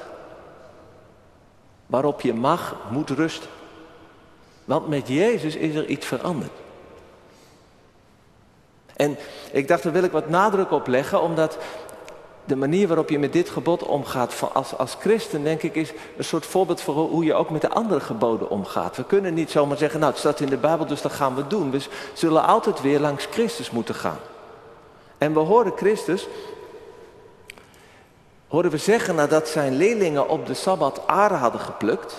Waarop 1.86 2.20
je 2.20 2.34
mag, 2.34 2.76
moet 2.90 3.10
rusten. 3.10 3.50
Want 4.64 4.88
met 4.88 5.08
Jezus 5.08 5.56
is 5.56 5.74
er 5.74 5.86
iets 5.86 6.06
veranderd. 6.06 6.50
En 8.96 9.16
ik 9.52 9.68
dacht, 9.68 9.82
daar 9.82 9.92
wil 9.92 10.02
ik 10.02 10.12
wat 10.12 10.28
nadruk 10.28 10.70
op 10.70 10.86
leggen, 10.86 11.22
omdat 11.22 11.58
de 12.46 12.56
manier 12.56 12.86
waarop 12.86 13.08
je 13.08 13.18
met 13.18 13.32
dit 13.32 13.48
gebod 13.48 13.82
omgaat 13.82 14.34
als, 14.52 14.76
als 14.76 14.96
christen, 15.00 15.42
denk 15.42 15.62
ik, 15.62 15.74
is 15.74 15.92
een 16.16 16.24
soort 16.24 16.46
voorbeeld 16.46 16.80
voor 16.80 16.94
hoe 16.94 17.24
je 17.24 17.34
ook 17.34 17.50
met 17.50 17.60
de 17.60 17.70
andere 17.70 18.00
geboden 18.00 18.50
omgaat. 18.50 18.96
We 18.96 19.04
kunnen 19.04 19.34
niet 19.34 19.50
zomaar 19.50 19.76
zeggen, 19.76 20.00
nou 20.00 20.12
het 20.12 20.20
staat 20.20 20.40
in 20.40 20.48
de 20.48 20.56
Bijbel, 20.56 20.86
dus 20.86 21.02
dat 21.02 21.12
gaan 21.12 21.34
we 21.34 21.46
doen. 21.46 21.70
We 21.70 21.80
zullen 22.12 22.44
altijd 22.44 22.80
weer 22.80 23.00
langs 23.00 23.26
Christus 23.30 23.70
moeten 23.70 23.94
gaan. 23.94 24.18
En 25.18 25.32
we 25.32 25.38
horen 25.38 25.72
Christus, 25.76 26.28
horen 28.48 28.70
we 28.70 28.78
zeggen 28.78 29.14
nadat 29.14 29.48
zijn 29.48 29.76
leerlingen 29.76 30.28
op 30.28 30.46
de 30.46 30.54
Sabbat 30.54 31.00
aarde 31.06 31.34
hadden 31.34 31.60
geplukt. 31.60 32.16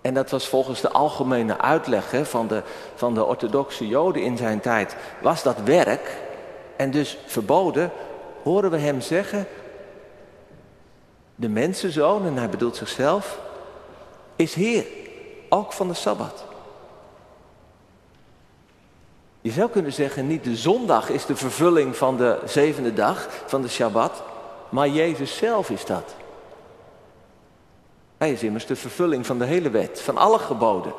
En 0.00 0.14
dat 0.14 0.30
was 0.30 0.48
volgens 0.48 0.80
de 0.80 0.90
algemene 0.90 1.58
uitleg 1.58 2.10
hè, 2.10 2.24
van, 2.24 2.46
de, 2.46 2.62
van 2.94 3.14
de 3.14 3.24
orthodoxe 3.24 3.86
joden 3.86 4.22
in 4.22 4.36
zijn 4.36 4.60
tijd, 4.60 4.96
was 5.20 5.42
dat 5.42 5.56
werk 5.64 6.16
en 6.76 6.90
dus 6.90 7.18
verboden 7.26 7.92
horen 8.48 8.70
we 8.70 8.78
hem 8.78 9.00
zeggen, 9.00 9.46
de 11.34 11.48
mensenzoon, 11.48 12.26
en 12.26 12.36
hij 12.36 12.48
bedoelt 12.48 12.76
zichzelf, 12.76 13.40
is 14.36 14.54
Heer, 14.54 14.86
ook 15.48 15.72
van 15.72 15.88
de 15.88 15.94
Sabbat. 15.94 16.44
Je 19.40 19.50
zou 19.50 19.70
kunnen 19.70 19.92
zeggen, 19.92 20.26
niet 20.26 20.44
de 20.44 20.56
zondag 20.56 21.08
is 21.08 21.26
de 21.26 21.36
vervulling 21.36 21.96
van 21.96 22.16
de 22.16 22.40
zevende 22.44 22.92
dag, 22.92 23.28
van 23.46 23.62
de 23.62 23.68
Shabbat, 23.68 24.22
maar 24.68 24.88
Jezus 24.88 25.36
zelf 25.36 25.70
is 25.70 25.84
dat. 25.84 26.14
Hij 28.18 28.32
is 28.32 28.42
immers 28.42 28.66
de 28.66 28.76
vervulling 28.76 29.26
van 29.26 29.38
de 29.38 29.44
hele 29.44 29.70
wet, 29.70 30.00
van 30.00 30.16
alle 30.16 30.38
geboden. 30.38 30.92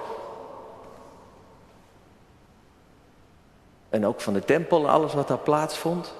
En 3.89 4.05
ook 4.05 4.21
van 4.21 4.33
de 4.33 4.45
tempel 4.45 4.89
alles 4.89 5.13
wat 5.13 5.27
daar 5.27 5.37
plaatsvond. 5.37 6.13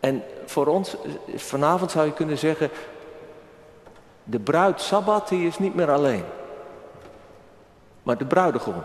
En 0.00 0.22
voor 0.44 0.66
ons, 0.66 0.96
vanavond 1.34 1.90
zou 1.90 2.06
je 2.06 2.12
kunnen 2.12 2.38
zeggen, 2.38 2.70
de 4.24 4.40
bruid 4.40 4.80
Sabbat 4.80 5.28
die 5.28 5.46
is 5.46 5.58
niet 5.58 5.74
meer 5.74 5.90
alleen. 5.90 6.24
Maar 8.02 8.18
de 8.18 8.26
bruidegom. 8.26 8.82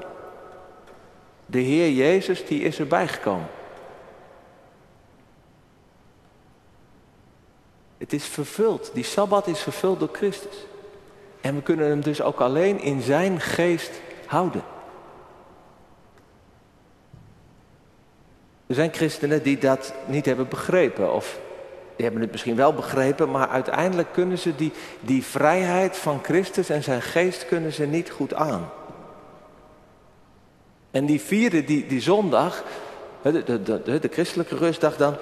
De 1.46 1.60
Heer 1.60 1.92
Jezus 1.92 2.46
die 2.46 2.62
is 2.62 2.80
erbij 2.80 3.08
gekomen. 3.08 3.48
Het 7.98 8.14
is 8.14 8.26
vervuld. 8.26 8.92
Die 8.94 9.04
Sabbat 9.04 9.48
is 9.48 9.60
vervuld 9.60 10.00
door 10.00 10.10
Christus. 10.12 10.66
En 11.42 11.56
we 11.56 11.62
kunnen 11.62 11.88
hem 11.88 12.02
dus 12.02 12.22
ook 12.22 12.40
alleen 12.40 12.80
in 12.80 13.02
zijn 13.02 13.40
geest 13.42 13.92
houden. 14.26 14.64
Er 18.68 18.76
zijn 18.76 18.94
christenen 18.94 19.44
die 19.44 19.58
dat 19.58 19.94
niet 20.06 20.26
hebben 20.26 20.48
begrepen. 20.48 21.14
Of 21.14 21.40
die 21.96 22.06
hebben 22.06 22.22
het 22.22 22.32
misschien 22.32 22.56
wel 22.56 22.74
begrepen, 22.74 23.32
maar 23.32 23.48
uiteindelijk 23.48 24.12
kunnen 24.12 24.38
ze 24.38 24.56
die, 24.56 24.72
die 25.00 25.24
vrijheid 25.24 25.98
van 25.98 26.20
Christus 26.24 26.70
en 26.70 26.84
zijn 26.84 27.02
geest 27.02 27.46
kunnen 27.46 27.74
ze 27.74 27.86
niet 27.86 28.10
goed 28.10 28.34
aan. 28.34 28.70
En 30.92 31.06
die 31.06 31.22
vieren 31.22 31.66
die, 31.66 31.86
die 31.88 32.02
zondag, 32.02 32.64
de, 33.22 33.44
de, 33.44 33.64
de, 33.64 34.00
de 34.00 34.10
christelijke 34.12 34.56
rustdag 34.56 34.98
dan, 34.98 35.18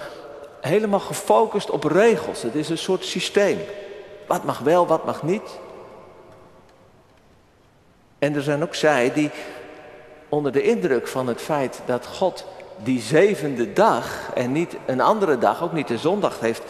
helemaal 0.62 1.00
gefocust 1.00 1.70
op 1.70 1.84
regels. 1.84 2.42
Het 2.42 2.56
is 2.56 2.70
een 2.70 2.78
soort 2.78 3.06
systeem. 3.06 3.58
Wat 4.28 4.44
mag 4.44 4.60
wel, 4.60 4.88
wat 4.88 5.06
mag 5.06 5.24
niet. 5.24 5.60
En 8.20 8.36
er 8.36 8.42
zijn 8.42 8.64
ook 8.64 8.76
zij 8.76 9.14
die 9.14 9.32
onder 10.30 10.52
de 10.52 10.62
indruk 10.62 11.08
van 11.08 11.28
het 11.28 11.42
feit 11.42 11.82
dat 11.86 12.06
God 12.06 12.46
die 12.84 13.02
zevende 13.02 13.74
dag 13.74 14.32
en 14.34 14.52
niet 14.52 14.76
een 14.86 15.02
andere 15.02 15.38
dag, 15.38 15.64
ook 15.64 15.74
niet 15.74 15.88
de 15.88 15.98
zondag 15.98 16.40
heeft, 16.40 16.64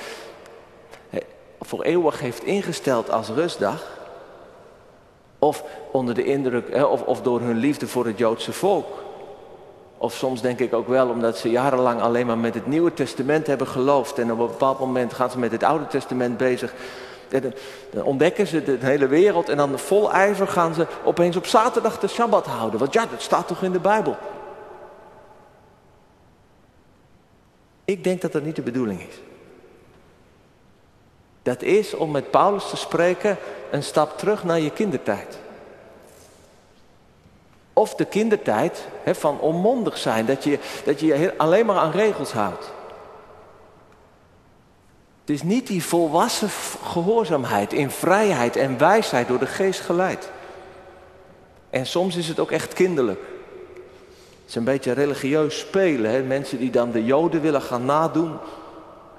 voor 1.61 1.83
eeuwig 1.83 2.19
heeft 2.19 2.43
ingesteld 2.43 3.11
als 3.11 3.29
rustdag. 3.29 3.83
Of 5.39 5.63
onder 5.91 6.15
de 6.15 6.23
indruk, 6.23 6.85
of, 6.85 7.01
of 7.01 7.21
door 7.21 7.39
hun 7.39 7.57
liefde 7.57 7.87
voor 7.87 8.05
het 8.05 8.17
Joodse 8.17 8.53
volk. 8.53 8.87
Of 9.97 10.13
soms 10.13 10.41
denk 10.41 10.59
ik 10.59 10.73
ook 10.73 10.87
wel 10.87 11.09
omdat 11.09 11.37
ze 11.37 11.49
jarenlang 11.49 12.01
alleen 12.01 12.25
maar 12.25 12.37
met 12.37 12.53
het 12.53 12.67
Nieuwe 12.67 12.93
Testament 12.93 13.47
hebben 13.47 13.67
geloofd. 13.67 14.19
En 14.19 14.31
op 14.31 14.39
een 14.39 14.47
bepaald 14.47 14.79
moment 14.79 15.13
gaan 15.13 15.29
ze 15.29 15.39
met 15.39 15.51
het 15.51 15.63
Oude 15.63 15.87
Testament 15.87 16.37
bezig. 16.37 16.73
dan 17.91 18.03
ontdekken 18.03 18.47
ze 18.47 18.63
de 18.63 18.77
hele 18.79 19.07
wereld 19.07 19.49
en 19.49 19.57
dan 19.57 19.79
vol 19.79 20.11
ijver 20.11 20.47
gaan 20.47 20.73
ze 20.73 20.87
opeens 21.03 21.35
op 21.35 21.45
zaterdag 21.45 21.99
de 21.99 22.07
Sabbat 22.07 22.45
houden. 22.45 22.79
Want 22.79 22.93
ja, 22.93 23.05
dat 23.11 23.21
staat 23.21 23.47
toch 23.47 23.63
in 23.63 23.71
de 23.71 23.79
Bijbel. 23.79 24.15
Ik 27.85 28.03
denk 28.03 28.21
dat 28.21 28.31
dat 28.31 28.43
niet 28.43 28.55
de 28.55 28.61
bedoeling 28.61 28.99
is. 28.99 29.15
Dat 31.41 31.61
is, 31.61 31.93
om 31.93 32.11
met 32.11 32.31
Paulus 32.31 32.69
te 32.69 32.75
spreken, 32.75 33.37
een 33.71 33.83
stap 33.83 34.17
terug 34.17 34.43
naar 34.43 34.59
je 34.59 34.71
kindertijd. 34.71 35.37
Of 37.73 37.95
de 37.95 38.05
kindertijd 38.05 38.87
van 39.05 39.39
onmondig 39.39 39.97
zijn, 39.97 40.25
dat 40.25 40.43
je, 40.43 40.59
dat 40.85 40.99
je 40.99 41.05
je 41.05 41.37
alleen 41.37 41.65
maar 41.65 41.77
aan 41.77 41.91
regels 41.91 42.31
houdt. 42.31 42.71
Het 45.21 45.29
is 45.29 45.43
niet 45.43 45.67
die 45.67 45.83
volwassen 45.83 46.49
gehoorzaamheid 46.83 47.73
in 47.73 47.89
vrijheid 47.89 48.55
en 48.55 48.77
wijsheid 48.77 49.27
door 49.27 49.39
de 49.39 49.45
geest 49.45 49.79
geleid. 49.79 50.31
En 51.69 51.85
soms 51.85 52.15
is 52.15 52.27
het 52.27 52.39
ook 52.39 52.51
echt 52.51 52.73
kinderlijk 52.73 53.19
is 54.45 54.55
een 54.55 54.63
beetje 54.63 54.91
religieus 54.91 55.59
spelen. 55.59 56.11
Hè? 56.11 56.23
Mensen 56.23 56.57
die 56.57 56.71
dan 56.71 56.91
de 56.91 57.05
Joden 57.05 57.41
willen 57.41 57.61
gaan 57.61 57.85
nadoen. 57.85 58.37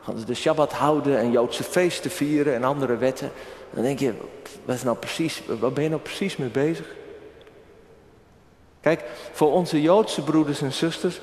Gaan 0.03 0.19
ze 0.19 0.25
de 0.25 0.35
Shabbat 0.35 0.73
houden 0.73 1.19
en 1.19 1.31
Joodse 1.31 1.63
feesten 1.63 2.11
vieren 2.11 2.55
en 2.55 2.65
andere 2.65 2.97
wetten. 2.97 3.31
Dan 3.71 3.83
denk 3.83 3.99
je, 3.99 4.15
wat 4.65 4.85
nou 4.85 4.97
precies, 4.97 5.43
waar 5.61 5.73
ben 5.73 5.83
je 5.83 5.89
nou 5.89 6.03
precies 6.03 6.37
mee 6.37 6.49
bezig? 6.49 6.87
Kijk, 8.81 9.05
voor 9.33 9.53
onze 9.53 9.83
Joodse 9.83 10.23
broeders 10.23 10.63
en 10.63 10.73
zusters, 10.73 11.21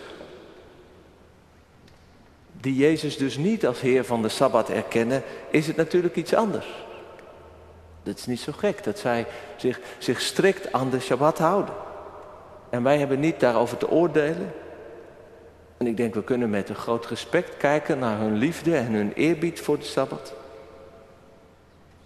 die 2.52 2.76
Jezus 2.76 3.18
dus 3.18 3.38
niet 3.38 3.66
als 3.66 3.82
Heer 3.82 4.06
van 4.06 4.22
de 4.22 4.30
Sabbat 4.30 4.70
erkennen, 4.70 5.24
is 5.50 5.68
het 5.68 5.76
natuurlijk 5.76 6.16
iets 6.16 6.34
anders. 6.34 6.68
Het 8.04 8.18
is 8.18 8.26
niet 8.26 8.40
zo 8.40 8.52
gek 8.52 8.84
dat 8.84 9.00
zij 9.00 9.26
zich, 9.58 9.80
zich 9.98 10.22
strikt 10.22 10.72
aan 10.72 10.90
de 10.90 11.00
Shabbat 11.00 11.38
houden. 11.38 11.74
En 12.72 12.84
wij 12.84 12.98
hebben 12.98 13.20
niet 13.20 13.40
daarover 13.40 13.78
te 13.78 13.90
oordelen. 13.90 14.54
En 15.78 15.88
ik 15.88 15.98
denk, 15.98 16.14
we 16.14 16.24
kunnen 16.24 16.50
met 16.50 16.70
een 16.70 16.76
groot 16.76 17.06
respect 17.06 17.58
kijken 17.58 18.00
naar 18.00 18.18
hun 18.18 18.38
liefde 18.38 18.76
en 18.76 18.94
hun 18.94 19.14
eerbied 19.14 19.62
voor 19.62 19.80
de 19.80 19.86
Sabbat. 19.86 20.34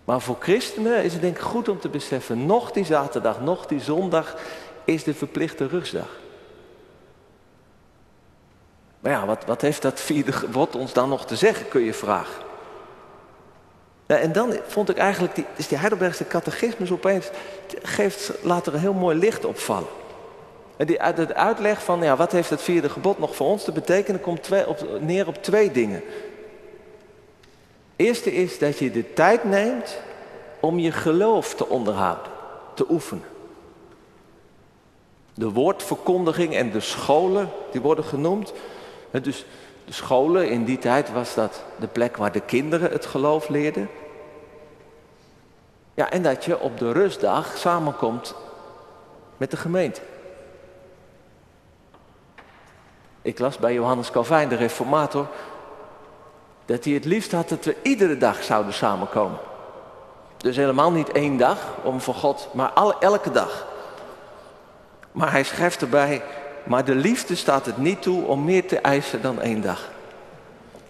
Maar 0.05 0.21
voor 0.21 0.37
christenen 0.39 1.03
is 1.03 1.13
het 1.13 1.21
denk 1.21 1.35
ik 1.35 1.43
goed 1.43 1.69
om 1.69 1.79
te 1.79 1.89
beseffen, 1.89 2.45
nog 2.45 2.71
die 2.71 2.85
zaterdag, 2.85 3.41
nog 3.41 3.65
die 3.65 3.79
zondag 3.79 4.35
is 4.83 5.03
de 5.03 5.13
verplichte 5.13 5.67
rustdag. 5.67 6.09
Maar 8.99 9.11
ja, 9.11 9.25
wat, 9.25 9.45
wat 9.45 9.61
heeft 9.61 9.81
dat 9.81 9.99
vierde 9.99 10.31
gebod 10.31 10.75
ons 10.75 10.93
dan 10.93 11.09
nog 11.09 11.25
te 11.25 11.35
zeggen, 11.35 11.67
kun 11.67 11.81
je 11.81 11.93
vragen. 11.93 12.43
Nou, 14.07 14.21
en 14.21 14.31
dan 14.31 14.59
vond 14.67 14.89
ik 14.89 14.97
eigenlijk, 14.97 15.35
die, 15.35 15.45
dus 15.55 15.67
die 15.67 15.77
Heidelbergse 15.77 16.27
catechismus 16.27 16.91
opeens, 16.91 17.29
geeft, 17.83 18.31
laat 18.41 18.67
er 18.67 18.73
een 18.73 18.79
heel 18.79 18.93
mooi 18.93 19.17
licht 19.17 19.45
opvallen. 19.45 20.03
Die, 20.77 20.97
het 20.99 21.33
uitleg 21.33 21.83
van 21.83 22.03
ja, 22.03 22.15
wat 22.15 22.31
heeft 22.31 22.49
het 22.49 22.61
vierde 22.61 22.89
gebod 22.89 23.19
nog 23.19 23.35
voor 23.35 23.47
ons 23.47 23.63
te 23.63 23.71
betekenen, 23.71 24.21
komt 24.21 24.43
twee, 24.43 24.67
op, 24.67 24.87
neer 24.99 25.27
op 25.27 25.43
twee 25.43 25.71
dingen. 25.71 26.03
Eerste 27.95 28.33
is 28.33 28.59
dat 28.59 28.79
je 28.79 28.91
de 28.91 29.13
tijd 29.13 29.43
neemt 29.43 30.01
om 30.59 30.79
je 30.79 30.91
geloof 30.91 31.55
te 31.55 31.67
onderhouden, 31.67 32.31
te 32.73 32.85
oefenen. 32.89 33.23
De 35.33 35.49
woordverkondiging 35.49 36.55
en 36.55 36.71
de 36.71 36.79
scholen, 36.79 37.49
die 37.71 37.81
worden 37.81 38.05
genoemd. 38.05 38.53
Dus 39.11 39.45
de 39.85 39.93
scholen, 39.93 40.49
in 40.49 40.65
die 40.65 40.77
tijd 40.77 41.11
was 41.11 41.33
dat 41.33 41.63
de 41.79 41.87
plek 41.87 42.17
waar 42.17 42.31
de 42.31 42.41
kinderen 42.41 42.91
het 42.91 43.05
geloof 43.05 43.49
leerden. 43.49 43.89
Ja, 45.93 46.11
en 46.11 46.23
dat 46.23 46.45
je 46.45 46.59
op 46.59 46.77
de 46.77 46.91
rustdag 46.91 47.57
samenkomt 47.57 48.35
met 49.37 49.51
de 49.51 49.57
gemeente. 49.57 50.01
Ik 53.25 53.39
las 53.39 53.57
bij 53.57 53.73
Johannes 53.73 54.11
Calvijn, 54.11 54.49
de 54.49 54.55
reformator, 54.55 55.27
dat 56.65 56.83
hij 56.83 56.93
het 56.93 57.05
liefst 57.05 57.31
had 57.31 57.49
dat 57.49 57.65
we 57.65 57.75
iedere 57.81 58.17
dag 58.17 58.43
zouden 58.43 58.73
samenkomen. 58.73 59.39
Dus 60.37 60.55
helemaal 60.55 60.91
niet 60.91 61.11
één 61.11 61.37
dag 61.37 61.57
om 61.83 62.01
voor 62.01 62.13
God, 62.13 62.47
maar 62.53 62.73
elke 62.99 63.31
dag. 63.31 63.67
Maar 65.11 65.31
hij 65.31 65.43
schrijft 65.43 65.81
erbij, 65.81 66.23
maar 66.63 66.85
de 66.85 66.95
liefde 66.95 67.35
staat 67.35 67.65
het 67.65 67.77
niet 67.77 68.01
toe 68.01 68.25
om 68.25 68.43
meer 68.43 68.67
te 68.67 68.79
eisen 68.79 69.21
dan 69.21 69.41
één 69.41 69.61
dag. 69.61 69.89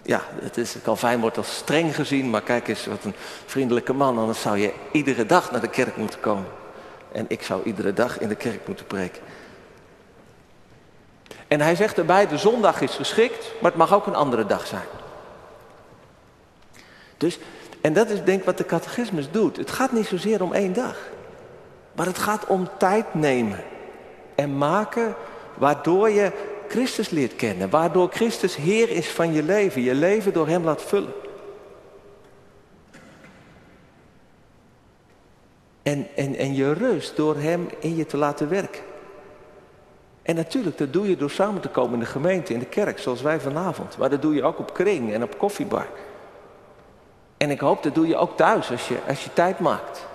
Ja, 0.02 0.22
het 0.42 0.58
is, 0.58 0.76
Calvijn 0.84 1.20
wordt 1.20 1.38
als 1.38 1.56
streng 1.56 1.96
gezien, 1.96 2.30
maar 2.30 2.42
kijk 2.42 2.68
eens 2.68 2.86
wat 2.86 3.04
een 3.04 3.16
vriendelijke 3.46 3.94
man. 3.94 4.18
Anders 4.18 4.42
zou 4.42 4.58
je 4.58 4.74
iedere 4.92 5.26
dag 5.26 5.52
naar 5.52 5.62
de 5.62 5.70
kerk 5.70 5.98
moeten 5.98 6.20
komen. 6.20 6.48
En 7.12 7.26
ik 7.28 7.44
zou 7.44 7.64
iedere 7.64 7.94
dag 7.94 8.20
in 8.20 8.28
de 8.28 8.36
kerk 8.36 8.68
moeten 8.68 8.86
preken. 8.86 9.22
En 11.48 11.62
hij 11.62 11.76
zegt 11.76 11.98
erbij, 11.98 12.28
de 12.28 12.38
zondag 12.38 12.82
is 12.82 12.96
geschikt, 12.96 13.52
maar 13.62 13.72
het 13.72 13.80
mag 13.80 13.94
ook 13.94 14.08
een 14.08 14.16
andere 14.16 14.46
dag 14.46 14.68
zijn. 14.68 14.88
Dus, 17.18 17.40
en 17.82 17.94
dat 17.94 18.10
is 18.10 18.24
denk 18.24 18.40
ik 18.40 18.46
wat 18.46 18.58
de 18.58 18.66
catechismus 18.66 19.32
doet. 19.32 19.58
Het 19.58 19.72
gaat 19.72 19.92
niet 19.92 20.06
zozeer 20.06 20.44
om 20.44 20.54
één 20.54 20.74
dag. 20.74 20.98
Maar 21.94 22.06
het 22.06 22.18
gaat 22.18 22.46
om 22.46 22.70
tijd 22.78 23.14
nemen. 23.14 23.64
En 24.36 24.58
maken 24.58 25.16
waardoor 25.54 26.10
je 26.10 26.32
Christus 26.68 27.10
leert 27.10 27.36
kennen. 27.36 27.70
Waardoor 27.70 28.10
Christus 28.10 28.56
Heer 28.56 28.90
is 28.90 29.08
van 29.08 29.34
je 29.34 29.44
leven. 29.44 29.82
Je 29.82 29.94
leven 29.94 30.34
door 30.34 30.48
Hem 30.48 30.64
laat 30.64 30.82
vullen. 30.82 31.14
En, 35.84 36.08
en, 36.16 36.36
en 36.36 36.56
je 36.56 36.74
rust 36.74 37.16
door 37.16 37.36
Hem 37.36 37.68
in 37.80 37.96
je 37.96 38.06
te 38.06 38.18
laten 38.18 38.50
werken. 38.50 38.82
En 40.26 40.36
natuurlijk, 40.36 40.78
dat 40.78 40.94
doe 40.94 41.10
je 41.10 41.18
door 41.18 41.30
samen 41.30 41.62
te 41.62 41.68
komen 41.68 41.94
in 41.94 42.00
de 42.00 42.06
gemeente, 42.06 42.54
in 42.54 42.60
de 42.60 42.66
kerk, 42.66 43.00
zoals 43.00 43.22
wij 43.22 43.40
vanavond. 43.40 43.98
Maar 43.98 44.10
dat 44.10 44.22
doe 44.22 44.34
je 44.34 44.44
ook 44.44 44.60
op 44.60 44.74
kring 44.74 45.14
en 45.14 45.24
op 45.24 45.38
koffiebar. 45.38 45.88
En 47.38 47.52
ik 47.52 47.60
hoop 47.60 47.84
dat 47.84 47.96
doe 47.96 48.08
je 48.08 48.16
ook 48.16 48.38
thuis 48.38 48.72
als 48.72 48.88
je, 48.88 48.98
als 49.08 49.24
je 49.24 49.34
tijd 49.34 49.60
maakt. 49.60 50.08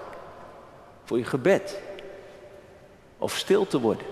Voor 1.05 1.19
je 1.19 1.25
gebed. 1.25 1.79
Of 3.19 3.37
stil 3.37 3.67
te 3.67 3.81
worden. 3.81 4.07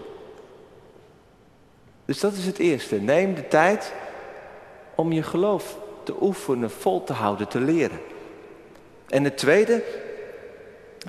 Dus 2.05 2.21
dat 2.21 2.33
is 2.33 2.47
het 2.47 2.59
eerste. 2.59 3.00
Neem 3.00 3.35
de 3.35 3.49
tijd 3.49 3.93
om 4.95 5.12
je 5.12 5.23
geloof 5.23 5.76
te 6.02 6.14
oefenen, 6.21 6.71
vol 6.71 7.05
te 7.05 7.12
houden, 7.12 7.49
te 7.49 7.61
leren. 7.61 8.00
En 9.09 9.25
het 9.25 9.38
tweede, 9.38 9.83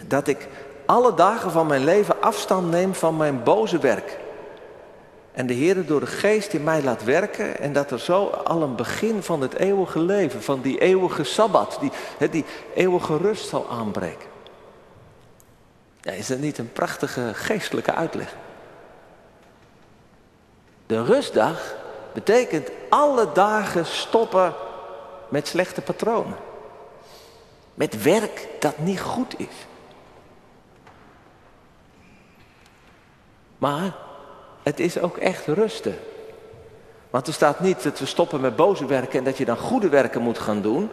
dat 0.08 0.28
ik 0.28 0.48
alle 0.86 1.14
dagen 1.14 1.52
van 1.52 1.68
mijn 1.68 1.84
leven 1.84 2.22
afstand 2.22 2.72
neem 2.72 2.94
van 2.94 3.18
mijn 3.18 3.44
boze 3.44 3.80
werk. 3.80 4.28
En 5.40 5.48
de 5.48 5.54
Heer 5.54 5.86
door 5.86 6.00
de 6.00 6.08
geest 6.08 6.54
in 6.54 6.64
mij 6.64 6.84
laat 6.84 7.04
werken. 7.04 7.60
En 7.60 7.74
dat 7.74 7.92
er 7.92 8.00
zo 8.00 8.26
al 8.26 8.62
een 8.62 8.76
begin 8.76 9.24
van 9.24 9.42
het 9.42 9.54
eeuwige 9.54 10.00
leven, 10.00 10.44
van 10.44 10.62
die 10.62 10.80
eeuwige 10.80 11.24
sabbat, 11.24 11.78
die, 11.80 12.30
die 12.30 12.46
eeuwige 12.76 13.18
rust 13.18 13.50
zal 13.50 13.70
aanbreken. 13.70 14.30
Ja, 16.02 16.12
is 16.12 16.28
dat 16.28 16.40
niet 16.40 16.58
een 16.58 16.72
prachtige 16.74 17.32
geestelijke 17.34 17.94
uitleg? 17.94 18.36
De 20.86 21.04
rustdag 21.04 21.76
betekent 22.14 22.70
alle 22.90 23.32
dagen 23.34 23.86
stoppen 23.86 24.54
met 25.30 25.48
slechte 25.48 25.82
patronen. 25.82 26.38
Met 27.74 28.04
werk 28.04 28.48
dat 28.60 28.78
niet 28.78 29.02
goed 29.02 29.40
is. 29.40 29.66
Maar 33.58 34.08
het 34.64 34.80
is 34.80 35.00
ook 35.00 35.18
echt 35.18 35.46
rusten. 35.48 35.98
Want 37.10 37.28
er 37.28 37.34
staat 37.34 37.60
niet 37.60 37.84
dat 37.84 38.00
we 38.00 38.06
stoppen 38.06 38.42
met 38.42 38.56
boze 38.56 38.86
werken 38.86 39.20
en 39.20 39.26
dat 39.26 39.38
je 39.38 39.46
dan 39.46 39.58
goede 39.58 39.90
werken 39.90 40.22
moet 40.22 40.40
gaan 40.40 40.62
doen. 40.62 40.90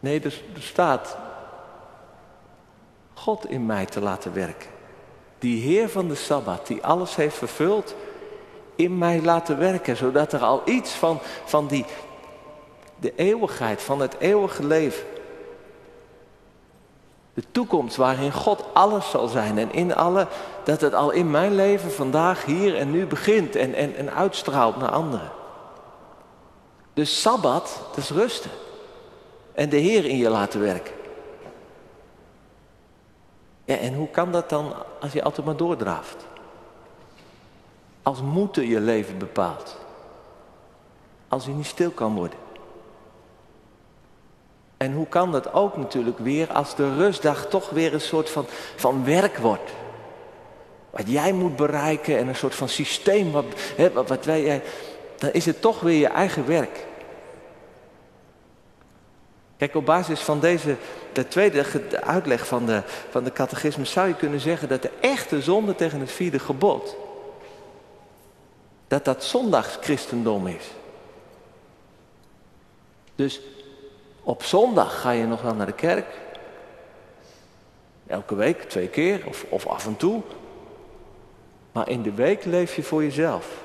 Nee, 0.00 0.20
er, 0.20 0.42
staat 0.58 1.16
God 3.14 3.50
in 3.50 3.66
mij 3.66 3.86
te 3.86 4.00
laten 4.00 4.34
werken. 4.34 4.68
Die 5.38 5.62
Heer 5.62 5.88
van 5.88 6.08
de 6.08 6.14
Sabbat, 6.14 6.66
die 6.66 6.84
alles 6.84 7.16
heeft 7.16 7.36
vervuld, 7.36 7.94
in 8.74 8.98
mij 8.98 9.22
laten 9.22 9.58
werken. 9.58 9.96
Zodat 9.96 10.32
er 10.32 10.40
al 10.40 10.62
iets 10.64 10.92
van, 10.92 11.18
van 11.44 11.66
die, 11.66 11.84
de 13.00 13.12
eeuwigheid, 13.16 13.82
van 13.82 14.00
het 14.00 14.16
eeuwige 14.18 14.66
leven, 14.66 15.04
de 17.34 17.44
toekomst 17.50 17.96
waarin 17.96 18.32
God 18.32 18.64
alles 18.72 19.10
zal 19.10 19.28
zijn 19.28 19.58
en 19.58 19.72
in 19.72 19.94
alle, 19.94 20.26
dat 20.66 20.80
het 20.80 20.94
al 20.94 21.10
in 21.10 21.30
mijn 21.30 21.54
leven 21.54 21.92
vandaag, 21.92 22.44
hier 22.44 22.76
en 22.76 22.90
nu 22.90 23.06
begint 23.06 23.56
en, 23.56 23.74
en, 23.74 23.96
en 23.96 24.12
uitstraalt 24.12 24.76
naar 24.76 24.90
anderen. 24.90 25.30
Dus 26.92 27.20
Sabbat, 27.20 27.80
dat 27.88 27.96
is 27.96 28.10
rusten. 28.10 28.50
En 29.54 29.68
de 29.68 29.76
Heer 29.76 30.04
in 30.04 30.16
je 30.16 30.28
laten 30.28 30.60
werken. 30.60 30.94
Ja, 33.64 33.76
en 33.76 33.94
hoe 33.94 34.08
kan 34.08 34.32
dat 34.32 34.48
dan 34.48 34.74
als 35.00 35.12
je 35.12 35.22
altijd 35.22 35.46
maar 35.46 35.56
doordraaft? 35.56 36.26
Als 38.02 38.22
moeten 38.22 38.68
je 38.68 38.80
leven 38.80 39.18
bepaalt. 39.18 39.76
Als 41.28 41.44
je 41.44 41.50
niet 41.50 41.66
stil 41.66 41.90
kan 41.90 42.14
worden. 42.14 42.38
En 44.76 44.92
hoe 44.92 45.06
kan 45.06 45.32
dat 45.32 45.52
ook 45.52 45.76
natuurlijk 45.76 46.18
weer 46.18 46.52
als 46.52 46.74
de 46.74 46.94
rustdag 46.94 47.46
toch 47.46 47.70
weer 47.70 47.94
een 47.94 48.00
soort 48.00 48.30
van, 48.30 48.44
van 48.76 49.04
werk 49.04 49.38
wordt? 49.38 49.70
Wat 50.96 51.10
jij 51.10 51.32
moet 51.32 51.56
bereiken 51.56 52.18
en 52.18 52.28
een 52.28 52.36
soort 52.36 52.54
van 52.54 52.68
systeem, 52.68 53.32
wat, 53.32 53.44
hè, 53.76 53.92
wat 53.92 54.24
wij, 54.24 54.62
dan 55.18 55.32
is 55.32 55.46
het 55.46 55.60
toch 55.60 55.80
weer 55.80 55.98
je 55.98 56.06
eigen 56.06 56.46
werk. 56.46 56.86
Kijk, 59.56 59.74
op 59.74 59.86
basis 59.86 60.20
van 60.20 60.40
deze, 60.40 60.76
de 61.12 61.28
tweede 61.28 61.64
uitleg 62.00 62.46
van 62.46 62.66
de, 62.66 62.82
van 63.10 63.24
de 63.24 63.32
catechismus 63.32 63.90
zou 63.90 64.08
je 64.08 64.14
kunnen 64.14 64.40
zeggen 64.40 64.68
dat 64.68 64.82
de 64.82 64.90
echte 65.00 65.42
zonde 65.42 65.74
tegen 65.74 66.00
het 66.00 66.12
vierde 66.12 66.38
gebod, 66.38 66.96
dat 68.88 69.04
dat 69.04 69.24
zondagschristendom 69.24 70.46
is. 70.46 70.64
Dus 73.14 73.40
op 74.22 74.42
zondag 74.42 75.00
ga 75.00 75.10
je 75.10 75.26
nog 75.26 75.42
wel 75.42 75.54
naar 75.54 75.66
de 75.66 75.72
kerk. 75.72 76.06
Elke 78.06 78.34
week, 78.34 78.62
twee 78.62 78.88
keer 78.88 79.26
of, 79.26 79.44
of 79.48 79.66
af 79.66 79.86
en 79.86 79.96
toe. 79.96 80.22
Maar 81.76 81.88
in 81.88 82.02
de 82.02 82.12
week 82.12 82.44
leef 82.44 82.74
je 82.74 82.82
voor 82.82 83.02
jezelf. 83.02 83.64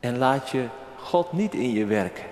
En 0.00 0.18
laat 0.18 0.48
je 0.48 0.68
God 0.96 1.32
niet 1.32 1.54
in 1.54 1.72
je 1.72 1.84
werken. 1.84 2.24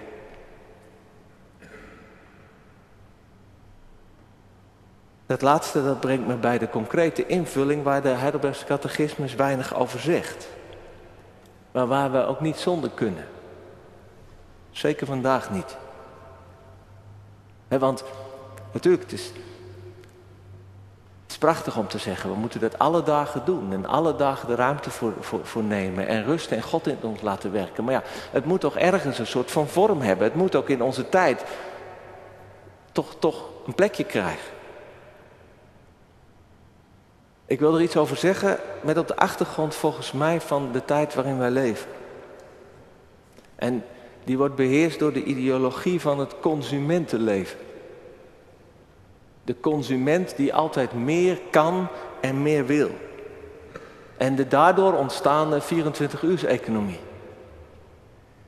Dat 5.26 5.42
laatste 5.42 5.84
dat 5.84 6.00
brengt 6.00 6.26
me 6.26 6.36
bij 6.36 6.58
de 6.58 6.68
concrete 6.68 7.26
invulling 7.26 7.82
waar 7.82 8.02
de 8.02 8.08
Heidelbergse 8.08 8.64
catechismus 8.64 9.34
weinig 9.34 9.74
over 9.74 10.00
zegt. 10.00 10.48
Maar 11.72 11.86
waar 11.86 12.12
we 12.12 12.26
ook 12.26 12.40
niet 12.40 12.56
zonder 12.56 12.90
kunnen. 12.90 13.26
Zeker 14.70 15.06
vandaag 15.06 15.50
niet 15.50 15.76
want 17.78 18.04
natuurlijk, 18.72 19.02
het 19.02 19.12
is, 19.12 19.32
is 21.34 21.40
prachtig 21.40 21.76
om 21.76 21.88
te 21.88 21.98
zeggen, 21.98 22.30
we 22.30 22.36
moeten 22.36 22.60
dat 22.60 22.78
alle 22.78 23.02
dagen 23.02 23.44
doen. 23.44 23.72
En 23.72 23.86
alle 23.86 24.16
dagen 24.16 24.48
de 24.48 24.54
ruimte 24.54 24.90
voor, 24.90 25.12
voor, 25.20 25.40
voor 25.42 25.62
nemen. 25.62 26.06
En 26.06 26.24
rusten 26.24 26.56
en 26.56 26.62
God 26.62 26.86
in 26.86 26.98
ons 27.00 27.20
laten 27.20 27.52
werken. 27.52 27.84
Maar 27.84 27.94
ja, 27.94 28.02
het 28.30 28.44
moet 28.44 28.60
toch 28.60 28.76
ergens 28.76 29.18
een 29.18 29.26
soort 29.26 29.50
van 29.50 29.68
vorm 29.68 30.00
hebben. 30.00 30.26
Het 30.26 30.36
moet 30.36 30.54
ook 30.54 30.68
in 30.68 30.82
onze 30.82 31.08
tijd 31.08 31.44
toch, 32.92 33.14
toch 33.18 33.44
een 33.66 33.74
plekje 33.74 34.04
krijgen. 34.04 34.52
Ik 37.46 37.60
wil 37.60 37.74
er 37.74 37.82
iets 37.82 37.96
over 37.96 38.16
zeggen 38.16 38.58
met 38.80 38.98
op 38.98 39.08
de 39.08 39.16
achtergrond 39.16 39.74
volgens 39.74 40.12
mij 40.12 40.40
van 40.40 40.72
de 40.72 40.84
tijd 40.84 41.14
waarin 41.14 41.38
wij 41.38 41.50
leven. 41.50 41.90
En 43.54 43.84
die 44.24 44.38
wordt 44.38 44.54
beheerst 44.54 44.98
door 44.98 45.12
de 45.12 45.24
ideologie 45.24 46.00
van 46.00 46.18
het 46.18 46.40
consumentenleven. 46.40 47.58
De 49.44 49.60
consument 49.60 50.36
die 50.36 50.54
altijd 50.54 50.92
meer 50.92 51.40
kan 51.50 51.88
en 52.20 52.42
meer 52.42 52.66
wil. 52.66 52.90
En 54.16 54.34
de 54.34 54.48
daardoor 54.48 54.92
ontstaande 54.92 55.62
24-uurs-economie. 55.62 57.00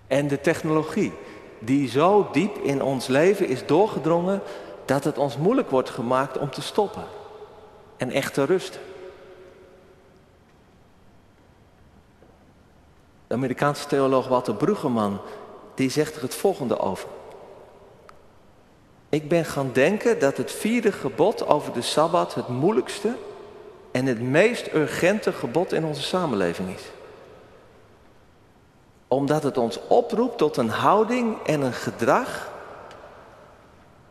En 0.07 0.29
de 0.29 0.41
technologie 0.41 1.13
die 1.59 1.89
zo 1.89 2.29
diep 2.33 2.57
in 2.57 2.83
ons 2.83 3.07
leven 3.07 3.49
is 3.49 3.67
doorgedrongen 3.67 4.41
dat 4.85 5.05
het 5.05 5.19
ons 5.19 5.37
moeilijk 5.37 5.71
wordt 5.71 5.91
gemaakt 5.91 6.39
om 6.39 6.51
te 6.51 6.63
stoppen 6.63 7.05
en 7.97 8.11
echt 8.11 8.35
te 8.35 8.45
rusten. 8.45 8.81
De 13.27 13.35
Amerikaanse 13.35 13.87
theoloog 13.87 14.29
Walter 14.29 14.55
Bruggeman 14.55 15.21
die 15.75 15.91
zegt 15.91 16.17
er 16.17 16.23
het 16.23 16.35
volgende 16.35 16.79
over. 16.79 17.09
Ik 19.09 19.29
ben 19.29 19.45
gaan 19.45 19.71
denken 19.73 20.19
dat 20.19 20.37
het 20.37 20.53
vierde 20.53 20.93
gebod 20.93 21.47
over 21.47 21.73
de 21.73 21.83
Sabbat 21.83 22.35
het 22.35 22.49
moeilijkste 22.49 23.15
en 23.91 24.07
het 24.07 24.21
meest 24.21 24.75
urgente 24.75 25.33
gebod 25.33 25.73
in 25.73 25.85
onze 25.85 26.03
samenleving 26.03 26.69
is. 26.75 26.83
Omdat 29.09 29.43
het 29.43 29.59
ons 29.59 29.81
oproept 29.89 30.39
tot 30.39 30.57
een 30.57 30.69
houding 30.69 31.37
en 31.47 31.61
een 31.61 31.73
gedrag 31.73 32.55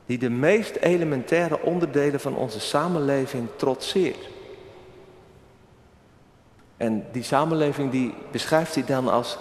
die 0.05 0.17
de 0.17 0.29
meest 0.29 0.75
elementaire 0.75 1.61
onderdelen 1.61 2.19
van 2.19 2.35
onze 2.35 2.59
samenleving 2.59 3.47
trotseert. 3.55 4.29
En 6.77 7.05
die 7.11 7.23
samenleving 7.23 7.91
die 7.91 8.13
beschrijft 8.31 8.75
hij 8.75 8.85
dan 8.85 9.07
als 9.07 9.37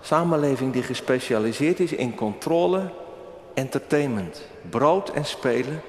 samenleving 0.00 0.72
die 0.72 0.82
gespecialiseerd 0.82 1.80
is 1.80 1.92
in 1.92 2.14
controle, 2.14 2.90
entertainment, 3.56 4.42
brood 4.70 5.10
en 5.10 5.24
spelen 5.24 5.82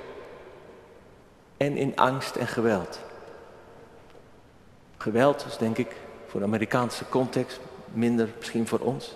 en 1.57 1.77
in 1.77 1.95
angst 1.95 2.35
en 2.35 2.47
geweld. 2.47 2.99
Geweld 4.97 5.45
is 5.45 5.57
denk 5.57 5.77
ik 5.77 5.95
voor 6.27 6.39
de 6.39 6.45
Amerikaanse 6.45 7.03
context 7.09 7.59
minder 7.93 8.29
misschien 8.37 8.67
voor 8.67 8.79
ons. 8.79 9.15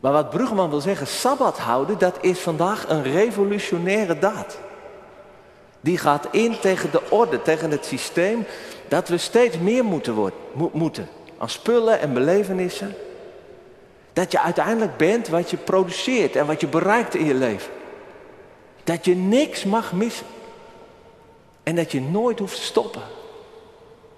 Maar 0.00 0.12
wat 0.12 0.30
Brugman 0.30 0.70
wil 0.70 0.80
zeggen, 0.80 1.06
Sabbat 1.06 1.58
houden, 1.58 1.98
dat 1.98 2.18
is 2.20 2.38
vandaag 2.38 2.88
een 2.88 3.02
revolutionaire 3.02 4.18
daad. 4.18 4.58
Die 5.80 5.98
gaat 5.98 6.28
in 6.30 6.58
tegen 6.60 6.90
de 6.90 7.10
orde, 7.10 7.42
tegen 7.42 7.70
het 7.70 7.84
systeem 7.84 8.46
dat 8.88 9.08
we 9.08 9.18
steeds 9.18 9.58
meer 9.58 9.84
moeten, 9.84 10.14
worden, 10.14 10.38
moeten 10.72 11.08
aan 11.38 11.48
spullen 11.48 12.00
en 12.00 12.14
belevenissen. 12.14 12.94
Dat 14.16 14.32
je 14.32 14.40
uiteindelijk 14.40 14.96
bent 14.96 15.28
wat 15.28 15.50
je 15.50 15.56
produceert 15.56 16.36
en 16.36 16.46
wat 16.46 16.60
je 16.60 16.66
bereikt 16.66 17.14
in 17.14 17.24
je 17.24 17.34
leven. 17.34 17.72
Dat 18.84 19.04
je 19.04 19.14
niks 19.14 19.64
mag 19.64 19.92
missen. 19.92 20.26
En 21.62 21.76
dat 21.76 21.92
je 21.92 22.00
nooit 22.00 22.38
hoeft 22.38 22.56
te 22.56 22.62
stoppen. 22.62 23.02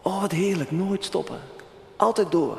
Oh, 0.03 0.21
wat 0.21 0.33
heerlijk, 0.33 0.71
nooit 0.71 1.05
stoppen. 1.05 1.41
Altijd 1.97 2.31
door. 2.31 2.59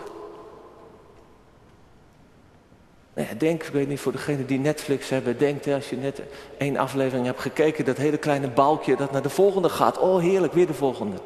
Nou 3.13 3.28
ja, 3.28 3.34
denk, 3.38 3.63
ik 3.63 3.73
weet 3.73 3.88
niet, 3.88 3.99
voor 3.99 4.12
degenen 4.12 4.45
die 4.45 4.60
Netflix 4.60 5.10
hebben, 5.10 5.38
denk 5.38 5.67
als 5.67 5.89
je 5.89 5.97
net 5.97 6.21
één 6.58 6.78
aflevering 6.78 7.25
hebt 7.25 7.41
gekeken, 7.41 7.86
dat 7.86 7.97
hele 7.97 8.17
kleine 8.17 8.49
balkje 8.49 8.95
dat 8.95 9.12
naar 9.12 9.21
de 9.21 9.30
volgende 9.30 9.69
gaat. 9.69 9.97
Oh, 9.97 10.21
heerlijk, 10.21 10.54
weer 10.54 10.67
de 10.67 10.73
volgende. 10.73 11.17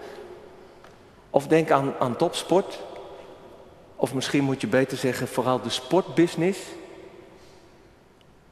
Of 1.29 1.47
denk 1.47 1.71
aan, 1.71 1.93
aan 1.99 2.15
topsport. 2.15 2.79
Of 4.03 4.13
misschien 4.13 4.43
moet 4.43 4.61
je 4.61 4.67
beter 4.67 4.97
zeggen, 4.97 5.27
vooral 5.27 5.61
de 5.61 5.69
sportbusiness. 5.69 6.59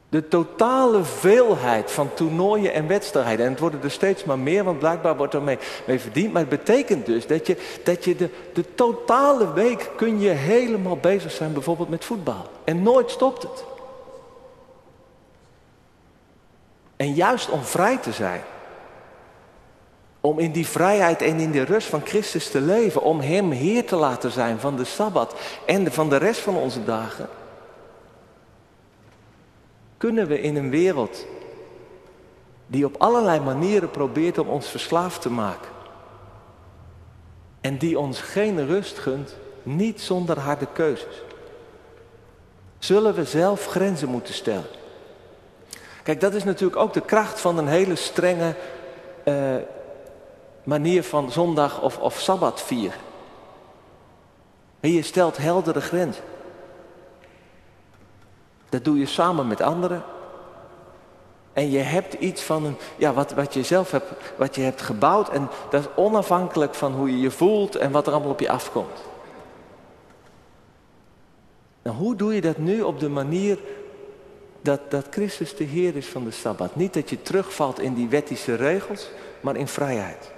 De 0.08 0.28
totale 0.28 1.04
veelheid 1.04 1.90
van 1.90 2.14
toernooien 2.14 2.72
en 2.72 2.86
wedstrijden. 2.86 3.44
En 3.44 3.50
het 3.50 3.60
worden 3.60 3.82
er 3.82 3.90
steeds 3.90 4.24
maar 4.24 4.38
meer, 4.38 4.64
want 4.64 4.78
blijkbaar 4.78 5.16
wordt 5.16 5.34
er 5.34 5.42
mee, 5.42 5.58
mee 5.86 6.00
verdiend. 6.00 6.32
Maar 6.32 6.40
het 6.40 6.50
betekent 6.50 7.06
dus 7.06 7.26
dat 7.26 7.46
je, 7.46 7.56
dat 7.84 8.04
je 8.04 8.16
de, 8.16 8.28
de 8.52 8.74
totale 8.74 9.52
week 9.52 9.90
kun 9.96 10.20
je 10.20 10.28
helemaal 10.28 10.96
bezig 10.96 11.32
zijn 11.32 11.52
bijvoorbeeld 11.52 11.88
met 11.88 12.04
voetbal. 12.04 12.46
En 12.64 12.82
nooit 12.82 13.10
stopt 13.10 13.42
het. 13.42 13.64
En 16.96 17.14
juist 17.14 17.48
om 17.48 17.62
vrij 17.62 17.98
te 17.98 18.12
zijn. 18.12 18.42
Om 20.24 20.38
in 20.38 20.52
die 20.52 20.66
vrijheid 20.66 21.22
en 21.22 21.38
in 21.38 21.50
de 21.50 21.62
rust 21.62 21.86
van 21.86 22.00
Christus 22.04 22.50
te 22.50 22.60
leven. 22.60 23.02
Om 23.02 23.20
Hem 23.20 23.50
Heer 23.50 23.86
te 23.86 23.96
laten 23.96 24.30
zijn 24.30 24.58
van 24.58 24.76
de 24.76 24.84
Sabbat 24.84 25.34
en 25.66 25.92
van 25.92 26.08
de 26.08 26.16
rest 26.16 26.40
van 26.40 26.56
onze 26.56 26.84
dagen 26.84 27.28
kunnen 30.02 30.26
we 30.26 30.40
in 30.40 30.56
een 30.56 30.70
wereld 30.70 31.26
die 32.66 32.84
op 32.84 32.94
allerlei 32.98 33.40
manieren 33.40 33.90
probeert 33.90 34.38
om 34.38 34.48
ons 34.48 34.68
verslaafd 34.68 35.22
te 35.22 35.30
maken. 35.30 35.70
En 37.60 37.78
die 37.78 37.98
ons 37.98 38.20
geen 38.20 38.66
rust 38.66 38.98
gunt, 38.98 39.36
niet 39.62 40.00
zonder 40.00 40.38
harde 40.38 40.66
keuzes. 40.72 41.22
Zullen 42.78 43.14
we 43.14 43.24
zelf 43.24 43.66
grenzen 43.66 44.08
moeten 44.08 44.34
stellen? 44.34 44.66
Kijk, 46.02 46.20
dat 46.20 46.34
is 46.34 46.44
natuurlijk 46.44 46.80
ook 46.80 46.92
de 46.92 47.00
kracht 47.00 47.40
van 47.40 47.58
een 47.58 47.68
hele 47.68 47.96
strenge 47.96 48.54
uh, 49.24 49.54
manier 50.62 51.02
van 51.02 51.30
zondag 51.30 51.80
of, 51.80 51.98
of 51.98 52.20
sabbat 52.20 52.62
vieren. 52.62 52.98
En 54.80 54.92
je 54.92 55.02
stelt 55.02 55.36
heldere 55.36 55.80
grenzen. 55.80 56.24
Dat 58.68 58.84
doe 58.84 58.98
je 58.98 59.06
samen 59.06 59.46
met 59.46 59.60
anderen. 59.60 60.02
En 61.52 61.70
je 61.70 61.78
hebt 61.78 62.14
iets 62.14 62.42
van 62.42 62.64
een, 62.64 62.76
ja, 62.96 63.12
wat, 63.12 63.32
wat 63.32 63.54
je 63.54 63.62
zelf 63.62 63.90
hebt, 63.90 64.12
wat 64.36 64.54
je 64.54 64.60
hebt 64.60 64.82
gebouwd. 64.82 65.28
En 65.28 65.48
dat 65.70 65.80
is 65.80 65.88
onafhankelijk 65.94 66.74
van 66.74 66.92
hoe 66.92 67.10
je 67.10 67.20
je 67.20 67.30
voelt 67.30 67.76
en 67.76 67.90
wat 67.90 68.06
er 68.06 68.12
allemaal 68.12 68.30
op 68.30 68.40
je 68.40 68.50
afkomt. 68.50 69.02
Nou, 71.82 71.96
hoe 71.96 72.16
doe 72.16 72.34
je 72.34 72.40
dat 72.40 72.58
nu 72.58 72.82
op 72.82 73.00
de 73.00 73.08
manier 73.08 73.58
dat, 74.60 74.90
dat 74.90 75.06
Christus 75.10 75.56
de 75.56 75.64
Heer 75.64 75.96
is 75.96 76.06
van 76.06 76.24
de 76.24 76.30
Sabbat? 76.30 76.76
Niet 76.76 76.94
dat 76.94 77.10
je 77.10 77.22
terugvalt 77.22 77.80
in 77.80 77.94
die 77.94 78.08
wettische 78.08 78.54
regels, 78.54 79.10
maar 79.40 79.56
in 79.56 79.68
vrijheid. 79.68 80.32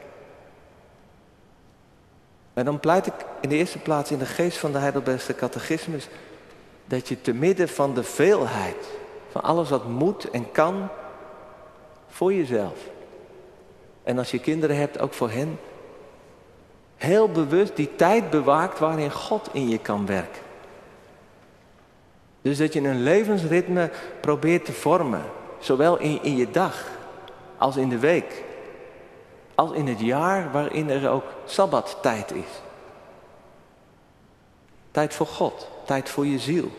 En 2.54 2.64
dan 2.64 2.80
pleit 2.80 3.06
ik 3.06 3.14
in 3.40 3.48
de 3.48 3.56
eerste 3.56 3.78
plaats 3.78 4.10
in 4.10 4.18
de 4.18 4.26
geest 4.26 4.58
van 4.58 4.72
de 4.72 4.78
Heidelbergse 4.78 5.34
catechismus 5.34 6.08
dat 6.84 7.08
je 7.08 7.20
te 7.20 7.32
midden 7.32 7.68
van 7.68 7.94
de 7.94 8.02
veelheid, 8.02 8.86
van 9.30 9.42
alles 9.42 9.70
wat 9.70 9.88
moet 9.88 10.30
en 10.30 10.50
kan, 10.52 10.88
voor 12.08 12.32
jezelf. 12.32 12.78
En 14.02 14.18
als 14.18 14.30
je 14.30 14.38
kinderen 14.38 14.76
hebt, 14.76 15.00
ook 15.00 15.12
voor 15.12 15.30
hen. 15.30 15.58
Heel 16.96 17.28
bewust 17.28 17.76
die 17.76 17.96
tijd 17.96 18.30
bewaakt 18.30 18.78
waarin 18.78 19.12
God 19.12 19.48
in 19.52 19.68
je 19.68 19.78
kan 19.78 20.06
werken. 20.06 20.42
Dus 22.42 22.58
dat 22.58 22.72
je 22.72 22.80
een 22.80 23.02
levensritme 23.02 23.90
probeert 24.20 24.64
te 24.64 24.72
vormen. 24.72 25.22
Zowel 25.58 25.98
in, 25.98 26.22
in 26.22 26.36
je 26.36 26.50
dag 26.50 26.88
als 27.58 27.76
in 27.76 27.88
de 27.88 27.98
week. 27.98 28.43
Als 29.54 29.72
in 29.72 29.86
het 29.86 30.00
jaar 30.00 30.52
waarin 30.52 30.90
er 30.90 31.08
ook 31.08 31.24
sabbattijd 31.44 32.32
is. 32.32 32.62
Tijd 34.90 35.14
voor 35.14 35.26
God, 35.26 35.68
tijd 35.84 36.08
voor 36.08 36.26
je 36.26 36.38
ziel. 36.38 36.70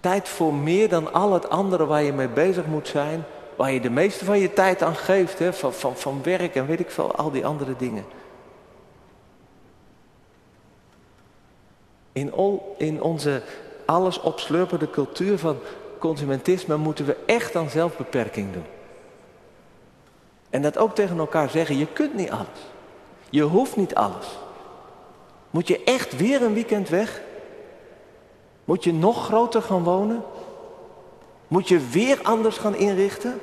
Tijd 0.00 0.28
voor 0.28 0.54
meer 0.54 0.88
dan 0.88 1.12
al 1.12 1.32
het 1.32 1.48
andere 1.48 1.86
waar 1.86 2.02
je 2.02 2.12
mee 2.12 2.28
bezig 2.28 2.66
moet 2.66 2.88
zijn. 2.88 3.24
Waar 3.56 3.72
je 3.72 3.80
de 3.80 3.90
meeste 3.90 4.24
van 4.24 4.38
je 4.38 4.52
tijd 4.52 4.82
aan 4.82 4.96
geeft. 4.96 5.38
Hè? 5.38 5.52
Van, 5.52 5.72
van, 5.72 5.96
van 5.96 6.22
werk 6.22 6.54
en 6.54 6.66
weet 6.66 6.80
ik 6.80 6.90
veel, 6.90 7.14
al 7.14 7.30
die 7.30 7.46
andere 7.46 7.76
dingen. 7.76 8.04
In, 12.12 12.32
in 12.76 13.02
onze 13.02 13.42
alles 13.86 14.20
opslurpende 14.20 14.90
cultuur 14.90 15.38
van 15.38 15.58
consumentisme 15.98 16.76
moeten 16.76 17.04
we 17.04 17.16
echt 17.26 17.56
aan 17.56 17.70
zelfbeperking 17.70 18.52
doen. 18.52 18.64
En 20.50 20.62
dat 20.62 20.78
ook 20.78 20.94
tegen 20.94 21.18
elkaar 21.18 21.50
zeggen, 21.50 21.78
je 21.78 21.86
kunt 21.86 22.14
niet 22.14 22.30
alles. 22.30 22.58
Je 23.30 23.42
hoeft 23.42 23.76
niet 23.76 23.94
alles. 23.94 24.38
Moet 25.50 25.68
je 25.68 25.84
echt 25.84 26.16
weer 26.16 26.42
een 26.42 26.54
weekend 26.54 26.88
weg? 26.88 27.22
Moet 28.64 28.84
je 28.84 28.92
nog 28.92 29.24
groter 29.24 29.62
gaan 29.62 29.82
wonen? 29.82 30.22
Moet 31.48 31.68
je 31.68 31.78
weer 31.78 32.18
anders 32.22 32.56
gaan 32.56 32.76
inrichten? 32.76 33.40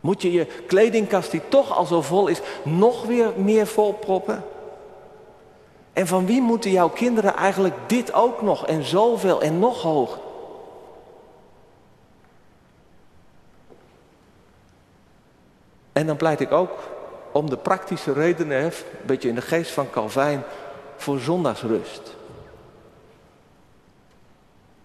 Moet 0.00 0.22
je 0.22 0.32
je 0.32 0.46
kledingkast 0.66 1.30
die 1.30 1.42
toch 1.48 1.76
al 1.76 1.84
zo 1.84 2.02
vol 2.02 2.26
is, 2.26 2.40
nog 2.62 3.06
weer 3.06 3.32
meer 3.36 3.66
volproppen? 3.66 4.44
En 5.92 6.06
van 6.06 6.26
wie 6.26 6.40
moeten 6.40 6.70
jouw 6.70 6.88
kinderen 6.88 7.34
eigenlijk 7.34 7.74
dit 7.86 8.12
ook 8.12 8.42
nog 8.42 8.66
en 8.66 8.84
zoveel 8.84 9.42
en 9.42 9.58
nog 9.58 9.82
hoger? 9.82 10.18
En 15.98 16.06
dan 16.06 16.16
pleit 16.16 16.40
ik 16.40 16.52
ook 16.52 16.70
om 17.32 17.50
de 17.50 17.56
praktische 17.56 18.12
redenen, 18.12 18.64
een 18.64 18.72
beetje 19.06 19.28
in 19.28 19.34
de 19.34 19.40
geest 19.40 19.70
van 19.70 19.90
Calvijn, 19.90 20.42
voor 20.96 21.18
zondagsrust. 21.18 22.16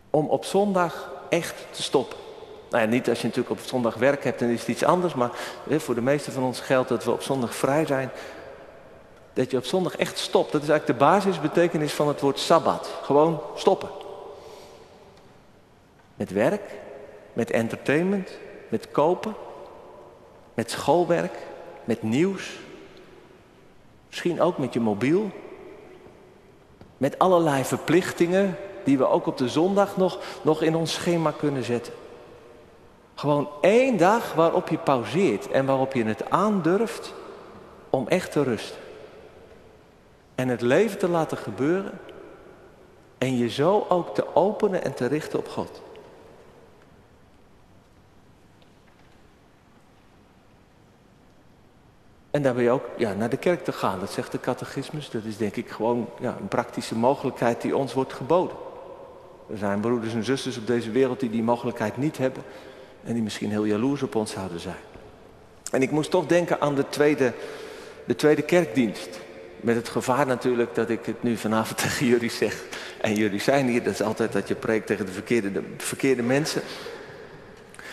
Om 0.09 0.27
op 0.27 0.45
zondag 0.45 1.11
echt 1.29 1.65
te 1.71 1.81
stoppen. 1.83 2.17
Nou 2.69 2.83
ja, 2.83 2.89
niet 2.89 3.09
als 3.09 3.21
je 3.21 3.27
natuurlijk 3.27 3.59
op 3.59 3.65
zondag 3.65 3.95
werk 3.95 4.23
hebt, 4.23 4.39
dan 4.39 4.49
is 4.49 4.59
het 4.59 4.67
iets 4.67 4.83
anders. 4.83 5.13
Maar 5.13 5.29
voor 5.69 5.95
de 5.95 6.01
meeste 6.01 6.31
van 6.31 6.43
ons 6.43 6.59
geldt 6.59 6.89
dat 6.89 7.03
we 7.03 7.11
op 7.11 7.21
zondag 7.21 7.55
vrij 7.55 7.85
zijn. 7.85 8.11
Dat 9.33 9.51
je 9.51 9.57
op 9.57 9.65
zondag 9.65 9.95
echt 9.95 10.17
stopt. 10.17 10.51
Dat 10.51 10.61
is 10.61 10.69
eigenlijk 10.69 10.99
de 10.99 11.05
basisbetekenis 11.05 11.93
van 11.93 12.07
het 12.07 12.21
woord 12.21 12.39
sabbat. 12.39 12.89
Gewoon 13.01 13.41
stoppen. 13.55 13.89
Met 16.15 16.31
werk, 16.31 16.71
met 17.33 17.51
entertainment, 17.51 18.31
met 18.69 18.91
kopen, 18.91 19.35
met 20.53 20.71
schoolwerk, 20.71 21.37
met 21.83 22.03
nieuws. 22.03 22.59
Misschien 24.07 24.41
ook 24.41 24.57
met 24.57 24.73
je 24.73 24.79
mobiel. 24.79 25.31
Met 26.97 27.19
allerlei 27.19 27.63
verplichtingen 27.63 28.57
die 28.83 28.97
we 28.97 29.07
ook 29.07 29.27
op 29.27 29.37
de 29.37 29.49
zondag 29.49 29.97
nog, 29.97 30.19
nog 30.41 30.61
in 30.61 30.75
ons 30.75 30.93
schema 30.93 31.31
kunnen 31.31 31.63
zetten. 31.63 31.93
Gewoon 33.15 33.49
één 33.61 33.97
dag 33.97 34.33
waarop 34.33 34.67
je 34.67 34.77
pauzeert 34.77 35.51
en 35.51 35.65
waarop 35.65 35.93
je 35.93 36.03
het 36.03 36.29
aandurft 36.29 37.13
om 37.89 38.07
echt 38.07 38.31
te 38.31 38.43
rusten. 38.43 38.81
En 40.35 40.47
het 40.47 40.61
leven 40.61 40.97
te 40.97 41.09
laten 41.09 41.37
gebeuren 41.37 41.99
en 43.17 43.37
je 43.37 43.49
zo 43.49 43.85
ook 43.89 44.15
te 44.15 44.35
openen 44.35 44.83
en 44.83 44.93
te 44.93 45.05
richten 45.05 45.39
op 45.39 45.47
God. 45.47 45.81
En 52.33 52.41
daar 52.41 52.53
ben 52.53 52.63
je 52.63 52.69
ook 52.69 52.89
ja, 52.97 53.13
naar 53.13 53.29
de 53.29 53.37
kerk 53.37 53.63
te 53.63 53.71
gaan, 53.71 53.99
dat 53.99 54.11
zegt 54.11 54.31
de 54.31 54.39
catechismus. 54.39 55.09
Dat 55.09 55.23
is 55.23 55.37
denk 55.37 55.55
ik 55.55 55.69
gewoon 55.69 56.09
ja, 56.19 56.37
een 56.39 56.47
praktische 56.47 56.95
mogelijkheid 56.95 57.61
die 57.61 57.77
ons 57.77 57.93
wordt 57.93 58.13
geboden. 58.13 58.55
Er 59.49 59.57
zijn 59.57 59.79
broeders 59.79 60.13
en 60.13 60.23
zusters 60.23 60.57
op 60.57 60.67
deze 60.67 60.91
wereld 60.91 61.19
die 61.19 61.29
die 61.29 61.43
mogelijkheid 61.43 61.97
niet 61.97 62.17
hebben. 62.17 62.43
En 63.03 63.13
die 63.13 63.23
misschien 63.23 63.49
heel 63.49 63.63
jaloers 63.63 64.03
op 64.03 64.15
ons 64.15 64.31
zouden 64.31 64.59
zijn. 64.59 64.81
En 65.71 65.81
ik 65.81 65.91
moest 65.91 66.11
toch 66.11 66.25
denken 66.25 66.61
aan 66.61 66.75
de 66.75 66.89
tweede, 66.89 67.33
de 68.05 68.15
tweede 68.15 68.41
kerkdienst. 68.41 69.19
Met 69.61 69.75
het 69.75 69.89
gevaar 69.89 70.25
natuurlijk 70.25 70.75
dat 70.75 70.89
ik 70.89 71.05
het 71.05 71.23
nu 71.23 71.37
vanavond 71.37 71.77
tegen 71.83 72.05
jullie 72.05 72.31
zeg. 72.31 72.63
En 73.01 73.15
jullie 73.15 73.41
zijn 73.41 73.67
hier, 73.67 73.83
dat 73.83 73.93
is 73.93 74.01
altijd 74.01 74.31
dat 74.31 74.47
je 74.47 74.55
preekt 74.55 74.87
tegen 74.87 75.05
de 75.05 75.11
verkeerde, 75.11 75.51
de 75.51 75.63
verkeerde 75.77 76.23
mensen. 76.23 76.61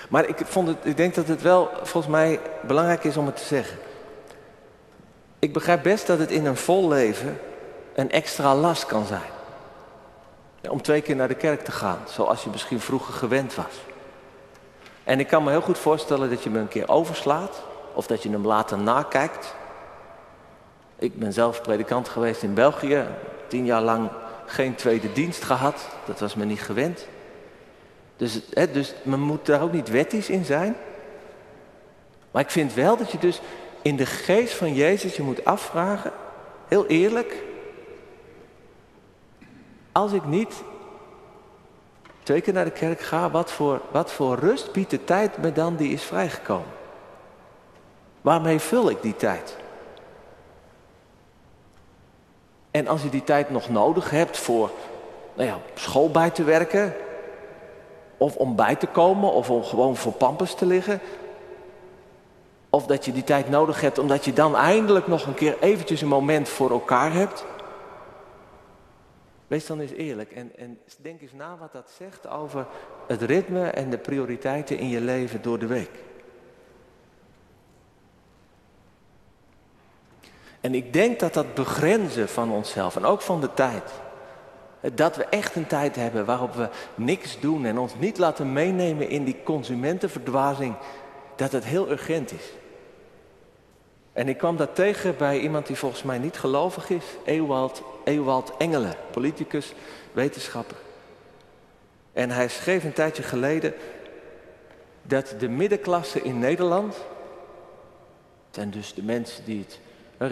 Maar 0.09 0.29
ik, 0.29 0.37
vond 0.45 0.69
het, 0.69 0.79
ik 0.83 0.97
denk 0.97 1.15
dat 1.15 1.29
het 1.29 1.43
wel 1.43 1.71
volgens 1.83 2.13
mij 2.13 2.41
belangrijk 2.67 3.05
is 3.05 3.17
om 3.17 3.27
het 3.27 3.37
te 3.37 3.45
zeggen. 3.45 3.79
Ik 5.41 5.53
begrijp 5.53 5.83
best 5.83 6.07
dat 6.07 6.19
het 6.19 6.31
in 6.31 6.47
een 6.47 6.57
vol 6.57 6.89
leven 6.89 7.41
een 7.95 8.11
extra 8.11 8.55
last 8.55 8.87
kan 8.87 9.07
zijn. 9.07 9.31
om 10.69 10.83
twee 10.83 11.01
keer 11.01 11.17
naar 11.17 11.29
de 11.29 11.35
kerk 11.35 11.65
te 11.65 11.73
gaan, 11.73 11.99
zoals 12.09 12.45
je 12.45 12.51
misschien 12.51 12.81
vroeger 12.81 13.15
gewend 13.15 13.55
was. 13.55 13.81
En 15.05 15.21
ik 15.21 15.27
kan 15.27 15.45
me 15.45 15.51
heel 15.51 15.61
goed 15.61 15.79
voorstellen 15.79 16.31
dat 16.31 16.43
je 16.43 16.51
me 16.51 16.59
een 16.59 16.69
keer 16.69 16.89
overslaat, 16.89 17.63
of 17.93 18.07
dat 18.07 18.23
je 18.23 18.31
hem 18.31 18.47
later 18.47 18.79
nakijkt. 18.79 19.55
Ik 20.99 21.19
ben 21.19 21.33
zelf 21.33 21.63
predikant 21.63 22.09
geweest 22.09 22.43
in 22.43 22.55
België, 22.55 23.07
tien 23.47 23.65
jaar 23.65 23.83
lang 23.83 24.11
geen 24.47 24.75
tweede 24.75 25.13
dienst 25.13 25.43
gehad, 25.43 25.89
dat 26.05 26.21
was 26.21 26.35
me 26.35 26.45
niet 26.45 26.63
gewend. 26.63 27.07
Dus, 28.17 28.41
hè, 28.51 28.71
dus 28.71 28.95
men 29.03 29.21
moet 29.21 29.47
daar 29.47 29.63
ook 29.63 29.73
niet 29.73 29.89
wettisch 29.89 30.29
in 30.29 30.45
zijn. 30.45 30.77
Maar 32.31 32.43
ik 32.43 32.51
vind 32.51 32.75
wel 32.75 32.97
dat 32.97 33.11
je 33.11 33.19
dus 33.19 33.41
in 33.83 33.97
de 33.97 34.07
geest 34.07 34.55
van 34.55 34.75
Jezus 34.75 35.17
je 35.17 35.23
moet 35.23 35.45
afvragen, 35.45 36.13
heel 36.69 36.87
eerlijk, 36.87 37.43
als 39.93 40.13
ik 40.13 40.25
niet 40.25 40.63
twee 42.23 42.41
keer 42.41 42.53
naar 42.53 42.65
de 42.65 42.71
kerk 42.71 43.01
ga, 43.01 43.31
wat 43.31 43.51
voor, 43.51 43.81
wat 43.91 44.13
voor 44.13 44.39
rust 44.39 44.73
biedt 44.73 44.91
de 44.91 45.05
tijd 45.05 45.39
me 45.39 45.53
dan 45.53 45.77
die 45.77 45.93
is 45.93 46.03
vrijgekomen? 46.03 46.79
Waarmee 48.21 48.59
vul 48.59 48.91
ik 48.91 49.03
die 49.03 49.17
tijd? 49.17 49.57
En 52.71 52.87
als 52.87 53.03
je 53.03 53.09
die 53.09 53.25
tijd 53.25 53.51
nog 53.51 53.69
nodig 53.69 54.11
hebt 54.11 54.39
voor 54.39 54.71
nou 55.35 55.49
ja, 55.49 55.59
school 55.75 56.11
bij 56.11 56.31
te 56.31 56.45
werken, 56.45 56.95
of 58.17 58.37
om 58.37 58.57
bij 58.57 58.77
te 58.77 58.87
komen, 58.87 59.33
of 59.33 59.51
om 59.51 59.65
gewoon 59.65 59.97
voor 59.97 60.13
pampers 60.13 60.55
te 60.55 60.67
liggen, 60.67 61.01
of 62.71 62.87
dat 62.87 63.05
je 63.05 63.13
die 63.13 63.25
tijd 63.25 63.49
nodig 63.49 63.81
hebt 63.81 63.99
omdat 63.99 64.25
je 64.25 64.33
dan 64.33 64.57
eindelijk 64.57 65.07
nog 65.07 65.27
een 65.27 65.35
keer 65.35 65.57
eventjes 65.61 66.01
een 66.01 66.09
moment 66.09 66.49
voor 66.49 66.71
elkaar 66.71 67.13
hebt. 67.13 67.45
Wees 69.47 69.67
dan 69.67 69.81
eens 69.81 69.91
eerlijk 69.91 70.33
en, 70.33 70.57
en 70.57 70.79
denk 71.03 71.21
eens 71.21 71.33
na 71.33 71.57
wat 71.57 71.73
dat 71.73 71.93
zegt 71.99 72.29
over 72.29 72.67
het 73.07 73.23
ritme 73.23 73.69
en 73.69 73.91
de 73.91 73.99
prioriteiten 73.99 74.79
in 74.79 74.89
je 74.89 75.01
leven 75.01 75.43
door 75.43 75.59
de 75.59 75.67
week. 75.67 75.91
En 80.61 80.75
ik 80.75 80.93
denk 80.93 81.21
dat 81.21 81.35
dat 81.35 81.55
begrenzen 81.55 82.29
van 82.29 82.51
onszelf 82.51 82.97
en 82.97 83.05
ook 83.05 83.21
van 83.21 83.41
de 83.41 83.55
tijd. 83.55 83.93
Dat 84.95 85.17
we 85.17 85.25
echt 85.25 85.57
een 85.57 85.67
tijd 85.67 85.97
hebben 85.97 86.25
waarop 86.25 86.55
we 86.55 86.69
niks 86.95 87.41
doen 87.41 87.65
en 87.65 87.79
ons 87.79 87.95
niet 87.99 88.19
laten 88.19 88.53
meenemen 88.53 89.09
in 89.09 89.25
die 89.25 89.43
consumentenverdwazing, 89.45 90.75
dat 91.37 91.53
het 91.53 91.65
heel 91.65 91.91
urgent 91.91 92.33
is. 92.33 92.53
En 94.13 94.29
ik 94.29 94.39
kwam 94.39 94.57
dat 94.57 94.75
tegen 94.75 95.17
bij 95.17 95.39
iemand 95.39 95.67
die 95.67 95.77
volgens 95.77 96.03
mij 96.03 96.19
niet 96.19 96.39
gelovig 96.39 96.91
is, 96.91 97.05
Ewald, 97.25 97.83
Ewald 98.05 98.57
Engelen, 98.57 98.95
politicus, 99.11 99.75
wetenschapper. 100.13 100.77
En 102.13 102.31
hij 102.31 102.49
schreef 102.49 102.85
een 102.85 102.93
tijdje 102.93 103.23
geleden 103.23 103.75
dat 105.03 105.35
de 105.39 105.49
middenklasse 105.49 106.23
in 106.23 106.39
Nederland, 106.39 106.97
en 108.51 108.71
dus 108.71 108.95
de 108.95 109.03
mensen 109.03 109.45
die 109.45 109.59
het 109.59 109.79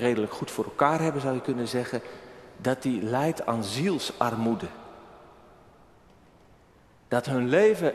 redelijk 0.01 0.33
goed 0.33 0.51
voor 0.51 0.65
elkaar 0.65 1.01
hebben, 1.01 1.21
zou 1.21 1.35
je 1.35 1.41
kunnen 1.41 1.69
zeggen, 1.69 2.01
dat 2.57 2.83
die 2.83 3.03
leidt 3.03 3.47
aan 3.47 3.65
zielsarmoede. 3.65 4.67
Dat 7.09 7.27
hun 7.27 7.49
leven 7.49 7.95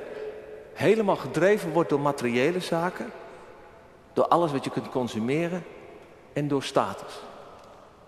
helemaal 0.74 1.15
gedreven 1.15 1.72
wordt 1.72 1.89
door 1.89 2.00
materiële 2.00 2.60
zaken, 2.60 3.12
door 4.13 4.28
alles 4.28 4.52
wat 4.52 4.63
je 4.63 4.69
kunt 4.69 4.89
consumeren 4.89 5.63
en 6.34 6.47
door 6.47 6.63
status. 6.63 7.19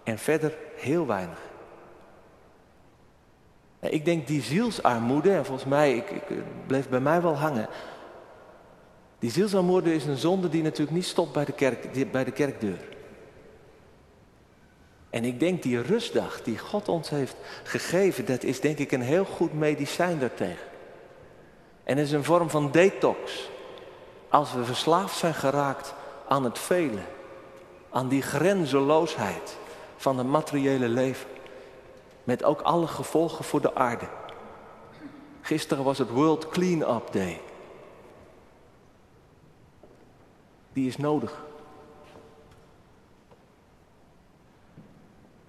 En 0.03 0.17
verder 0.17 0.57
heel 0.75 1.05
weinig. 1.05 1.39
Ik 3.79 4.05
denk 4.05 4.27
die 4.27 4.41
zielsarmoede, 4.41 5.31
en 5.31 5.45
volgens 5.45 5.69
mij, 5.69 5.95
ik, 5.95 6.09
ik 6.09 6.23
bleef 6.67 6.89
bij 6.89 6.99
mij 6.99 7.21
wel 7.21 7.35
hangen. 7.35 7.67
Die 9.19 9.31
zielsarmoede 9.31 9.93
is 9.93 10.05
een 10.05 10.17
zonde 10.17 10.49
die 10.49 10.63
natuurlijk 10.63 10.97
niet 10.97 11.05
stopt 11.05 11.33
bij 11.33 11.45
de, 11.45 11.51
kerk, 11.51 12.11
bij 12.11 12.23
de 12.23 12.31
kerkdeur. 12.31 12.79
En 15.09 15.23
ik 15.23 15.39
denk 15.39 15.63
die 15.63 15.81
rustdag 15.81 16.41
die 16.43 16.57
God 16.57 16.89
ons 16.89 17.09
heeft 17.09 17.35
gegeven, 17.63 18.25
dat 18.25 18.43
is 18.43 18.59
denk 18.59 18.77
ik 18.77 18.91
een 18.91 19.01
heel 19.01 19.25
goed 19.25 19.53
medicijn 19.53 20.19
daartegen. 20.19 20.67
En 21.83 21.97
is 21.97 22.11
een 22.11 22.23
vorm 22.23 22.49
van 22.49 22.71
detox. 22.71 23.49
Als 24.35 24.53
we 24.53 24.65
verslaafd 24.65 25.17
zijn 25.17 25.33
geraakt 25.33 25.93
aan 26.27 26.43
het 26.43 26.59
vele, 26.59 27.01
aan 27.89 28.07
die 28.07 28.21
grenzeloosheid 28.21 29.57
van 29.97 30.17
het 30.17 30.27
materiële 30.27 30.87
leven. 30.87 31.29
Met 32.23 32.43
ook 32.43 32.61
alle 32.61 32.87
gevolgen 32.87 33.45
voor 33.45 33.61
de 33.61 33.75
aarde. 33.75 34.07
Gisteren 35.41 35.83
was 35.83 35.97
het 35.97 36.09
World 36.09 36.49
Clean-up 36.49 37.11
Day. 37.11 37.41
Die 40.73 40.87
is 40.87 40.97
nodig. 40.97 41.43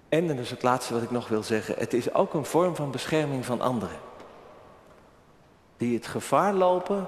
En, 0.09 0.19
en 0.19 0.27
dat 0.27 0.37
is 0.37 0.49
het 0.49 0.63
laatste 0.63 0.93
wat 0.93 1.03
ik 1.03 1.11
nog 1.11 1.27
wil 1.27 1.43
zeggen, 1.43 1.75
het 1.77 1.93
is 1.93 2.13
ook 2.13 2.33
een 2.33 2.45
vorm 2.45 2.75
van 2.75 2.91
bescherming 2.91 3.45
van 3.45 3.61
anderen. 3.61 3.99
Die 5.77 5.95
het 5.95 6.07
gevaar 6.07 6.53
lopen 6.53 7.07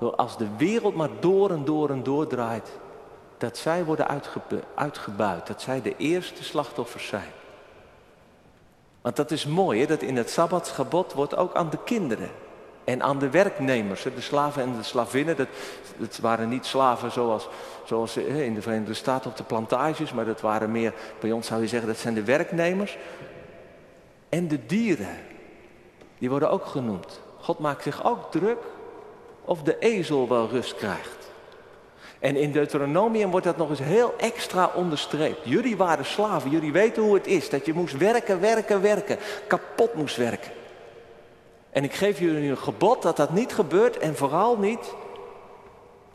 door 0.00 0.14
als 0.14 0.36
de 0.36 0.48
wereld 0.56 0.94
maar 0.94 1.10
door 1.20 1.50
en 1.50 1.64
door 1.64 1.90
en 1.90 2.02
door 2.02 2.26
draait, 2.26 2.70
dat 3.38 3.56
zij 3.56 3.84
worden 3.84 4.08
uitgebuit, 4.74 5.46
dat 5.46 5.62
zij 5.62 5.82
de 5.82 5.96
eerste 5.96 6.44
slachtoffers 6.44 7.06
zijn. 7.06 7.32
Want 9.00 9.16
dat 9.16 9.30
is 9.30 9.46
mooi, 9.46 9.80
hè? 9.80 9.86
dat 9.86 10.02
in 10.02 10.16
het 10.16 10.30
Sabbatsgebod 10.30 11.12
wordt 11.12 11.36
ook 11.36 11.54
aan 11.54 11.70
de 11.70 11.78
kinderen 11.84 12.30
en 12.84 13.02
aan 13.02 13.18
de 13.18 13.30
werknemers, 13.30 14.02
de 14.02 14.20
slaven 14.20 14.62
en 14.62 14.76
de 14.76 14.82
slavinnen, 14.82 15.36
dat, 15.36 15.48
dat 15.96 16.18
waren 16.18 16.48
niet 16.48 16.66
slaven 16.66 17.12
zoals, 17.12 17.48
zoals 17.84 18.16
in 18.16 18.54
de 18.54 18.62
Verenigde 18.62 18.94
Staten 18.94 19.30
op 19.30 19.36
de 19.36 19.42
plantages, 19.42 20.12
maar 20.12 20.24
dat 20.24 20.40
waren 20.40 20.70
meer, 20.70 20.94
bij 21.20 21.32
ons 21.32 21.46
zou 21.46 21.60
je 21.60 21.68
zeggen, 21.68 21.88
dat 21.88 21.98
zijn 21.98 22.14
de 22.14 22.24
werknemers. 22.24 22.98
En 24.28 24.48
de 24.48 24.66
dieren, 24.66 25.16
die 26.18 26.30
worden 26.30 26.50
ook 26.50 26.66
genoemd. 26.66 27.20
God 27.40 27.58
maakt 27.58 27.82
zich 27.82 28.04
ook 28.04 28.30
druk 28.30 28.58
of 29.50 29.62
de 29.62 29.78
ezel 29.78 30.28
wel 30.28 30.48
rust 30.48 30.74
krijgt. 30.74 31.30
En 32.18 32.36
in 32.36 32.52
Deuteronomium 32.52 33.30
wordt 33.30 33.46
dat 33.46 33.56
nog 33.56 33.70
eens 33.70 33.78
heel 33.78 34.14
extra 34.18 34.70
onderstreept. 34.74 35.40
Jullie 35.44 35.76
waren 35.76 36.04
slaven, 36.04 36.50
jullie 36.50 36.72
weten 36.72 37.02
hoe 37.02 37.14
het 37.14 37.26
is. 37.26 37.50
Dat 37.50 37.66
je 37.66 37.72
moest 37.72 37.96
werken, 37.96 38.40
werken, 38.40 38.80
werken. 38.80 39.18
Kapot 39.46 39.94
moest 39.94 40.16
werken. 40.16 40.50
En 41.70 41.84
ik 41.84 41.92
geef 41.92 42.18
jullie 42.18 42.50
een 42.50 42.58
gebod 42.58 43.02
dat 43.02 43.16
dat 43.16 43.30
niet 43.30 43.52
gebeurt. 43.52 43.98
En 43.98 44.16
vooral 44.16 44.58
niet 44.58 44.94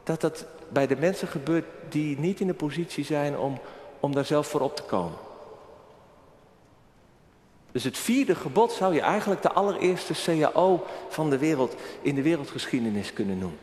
dat 0.03 0.21
dat 0.21 0.45
bij 0.69 0.87
de 0.87 0.97
mensen 0.97 1.27
gebeurt 1.27 1.65
die 1.89 2.19
niet 2.19 2.39
in 2.39 2.47
de 2.47 2.53
positie 2.53 3.05
zijn 3.05 3.37
om, 3.37 3.59
om 3.99 4.13
daar 4.13 4.25
zelf 4.25 4.47
voor 4.47 4.61
op 4.61 4.75
te 4.75 4.83
komen. 4.83 5.17
Dus 7.75 7.83
het 7.83 7.97
vierde 7.97 8.35
gebod 8.35 8.71
zou 8.71 8.93
je 8.93 9.01
eigenlijk 9.01 9.41
de 9.41 9.51
allereerste 9.51 10.13
CAO 10.13 10.85
van 11.09 11.29
de 11.29 11.37
wereld 11.37 11.75
in 12.01 12.15
de 12.15 12.21
wereldgeschiedenis 12.21 13.13
kunnen 13.13 13.37
noemen. 13.37 13.59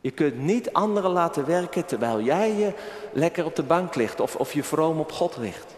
Je 0.00 0.10
kunt 0.10 0.38
niet 0.38 0.72
anderen 0.72 1.10
laten 1.10 1.46
werken 1.46 1.86
terwijl 1.86 2.20
jij 2.20 2.52
je 2.52 2.74
lekker 3.12 3.44
op 3.44 3.56
de 3.56 3.62
bank 3.62 3.94
ligt 3.94 4.20
of, 4.20 4.36
of 4.36 4.52
je 4.52 4.62
vroom 4.62 5.00
op 5.00 5.12
God 5.12 5.36
ligt. 5.36 5.76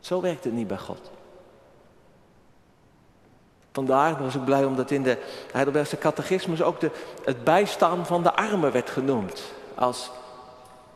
Zo 0.00 0.20
werkt 0.20 0.44
het 0.44 0.52
niet 0.52 0.68
bij 0.68 0.78
God. 0.78 1.10
Vandaar 3.72 4.22
was 4.22 4.34
ik 4.34 4.44
blij 4.44 4.64
omdat 4.64 4.90
in 4.90 5.02
de 5.02 5.18
Heidelbergse 5.52 5.98
catechismus 5.98 6.62
ook 6.62 6.80
de, 6.80 6.90
het 7.24 7.44
bijstaan 7.44 8.06
van 8.06 8.22
de 8.22 8.34
armen 8.34 8.72
werd 8.72 8.90
genoemd. 8.90 9.42
Als, 9.74 10.10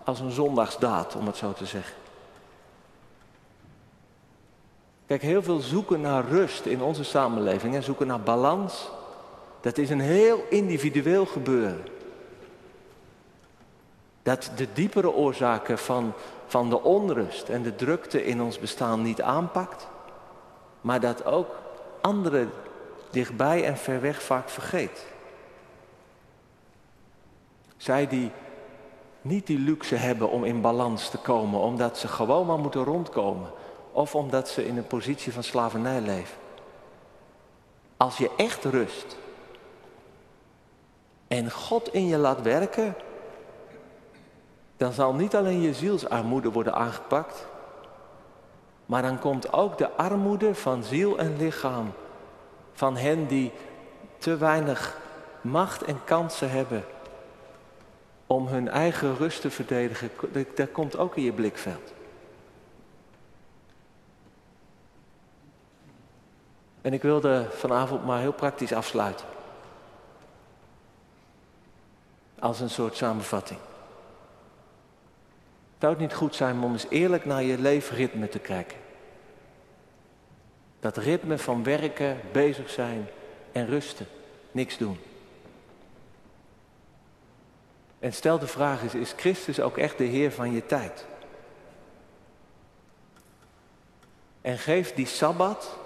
als 0.05 0.21
een 0.21 0.33
zondagsdaad, 0.33 1.17
om 1.17 1.27
het 1.27 1.37
zo 1.37 1.53
te 1.53 1.67
zeggen. 1.67 1.95
Kijk, 5.09 5.23
heel 5.23 5.43
veel 5.43 5.61
zoeken 5.61 6.01
naar 6.01 6.25
rust 6.25 6.67
in 6.67 6.83
onze 6.83 7.05
samenleving 7.05 7.75
en 7.75 7.83
zoeken 7.83 8.07
naar 8.07 8.21
balans. 8.21 8.91
Dat 9.61 9.79
is 9.79 9.91
een 9.91 10.01
heel 10.01 10.45
individueel 10.51 11.27
gebeuren. 11.27 11.85
Dat 14.23 14.51
de 14.57 14.69
diepere 14.73 15.13
oorzaken 15.13 15.79
van, 15.79 16.13
van 16.47 16.71
de 16.71 16.83
onrust 16.83 17.49
en 17.49 17.63
de 17.63 17.75
drukte 17.75 18.25
in 18.25 18.43
ons 18.43 18.59
bestaan 18.59 19.03
niet 19.03 19.23
aanpakt, 19.23 19.89
maar 20.81 21.01
dat 21.01 21.25
ook 21.25 21.57
andere 22.01 22.47
dichtbij 23.11 23.65
en 23.65 23.77
ver 23.77 24.01
weg 24.01 24.23
vaak 24.23 24.49
vergeet. 24.49 25.07
Zij 27.77 28.07
die 28.07 28.31
niet 29.21 29.47
die 29.47 29.59
luxe 29.59 29.95
hebben 29.95 30.31
om 30.31 30.45
in 30.45 30.61
balans 30.61 31.09
te 31.09 31.19
komen, 31.19 31.61
omdat 31.61 31.99
ze 31.99 32.09
gewoon 32.09 32.47
maar 32.47 32.59
moeten 32.59 32.85
rondkomen. 32.85 33.51
Of 33.99 34.15
omdat 34.15 34.49
ze 34.49 34.67
in 34.67 34.77
een 34.77 34.87
positie 34.87 35.33
van 35.33 35.43
slavernij 35.43 36.01
leven. 36.01 36.37
Als 37.97 38.19
je 38.19 38.31
echt 38.37 38.65
rust 38.65 39.17
en 41.29 41.51
God 41.51 41.93
in 41.93 42.07
je 42.07 42.17
laat 42.17 42.43
werken, 42.43 42.95
dan 44.77 44.93
zal 44.93 45.15
niet 45.15 45.37
alleen 45.37 45.61
je 45.61 45.75
zielsarmoede 45.75 46.51
worden 46.51 46.75
aangepakt, 46.75 47.47
maar 48.87 49.03
dan 49.03 49.19
komt 49.19 49.53
ook 49.53 49.79
de 49.79 49.91
armoede 49.91 50.55
van 50.55 50.85
ziel 50.85 51.19
en 51.19 51.37
lichaam 51.37 51.93
van 52.73 52.97
hen 52.97 53.27
die 53.27 53.53
te 54.19 54.37
weinig 54.37 55.01
macht 55.41 55.83
en 55.83 56.05
kansen 56.05 56.51
hebben 56.51 56.85
om 58.27 58.47
hun 58.47 58.69
eigen 58.69 59.17
rust 59.17 59.41
te 59.41 59.51
verdedigen, 59.51 60.11
dat 60.55 60.73
komt 60.73 60.97
ook 60.99 61.17
in 61.17 61.23
je 61.23 61.33
blikveld. 61.33 61.97
En 66.89 66.95
ik 66.95 67.03
wilde 67.03 67.47
vanavond 67.51 68.05
maar 68.05 68.21
heel 68.21 68.33
praktisch 68.33 68.73
afsluiten. 68.73 69.27
Als 72.39 72.61
een 72.61 72.71
soort 72.71 72.97
samenvatting. 72.97 73.59
Zou 75.79 75.93
het 75.93 76.01
niet 76.01 76.15
goed 76.15 76.35
zijn 76.35 76.63
om 76.63 76.73
eens 76.73 76.87
eerlijk 76.89 77.25
naar 77.25 77.43
je 77.43 77.59
leefritme 77.59 78.29
te 78.29 78.39
kijken? 78.39 78.79
Dat 80.81 80.97
ritme 80.97 81.39
van 81.39 81.63
werken, 81.63 82.21
bezig 82.33 82.71
zijn 82.71 83.09
en 83.53 83.67
rusten. 83.67 84.07
Niks 84.53 84.79
doen. 84.79 84.99
En 87.99 88.13
stel 88.13 88.39
de 88.39 88.47
vraag 88.47 88.83
is, 88.83 88.95
is 88.95 89.15
Christus 89.17 89.61
ook 89.61 89.79
echt 89.79 89.99
de 89.99 90.05
Heer 90.05 90.33
van 90.33 90.53
je 90.53 90.67
tijd? 90.67 91.07
En 94.41 94.59
geef 94.59 94.95
die 94.95 95.07
Sabbat 95.07 95.79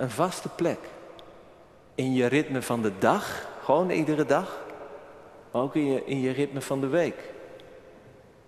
een 0.00 0.10
vaste 0.10 0.48
plek. 0.48 0.78
In 1.94 2.12
je 2.12 2.26
ritme 2.26 2.62
van 2.62 2.82
de 2.82 2.98
dag, 2.98 3.48
gewoon 3.62 3.90
iedere 3.90 4.24
dag. 4.24 4.60
Maar 5.50 5.62
ook 5.62 5.74
in 5.74 5.86
je, 5.86 6.04
in 6.04 6.20
je 6.20 6.30
ritme 6.30 6.60
van 6.60 6.80
de 6.80 6.86
week. 6.86 7.30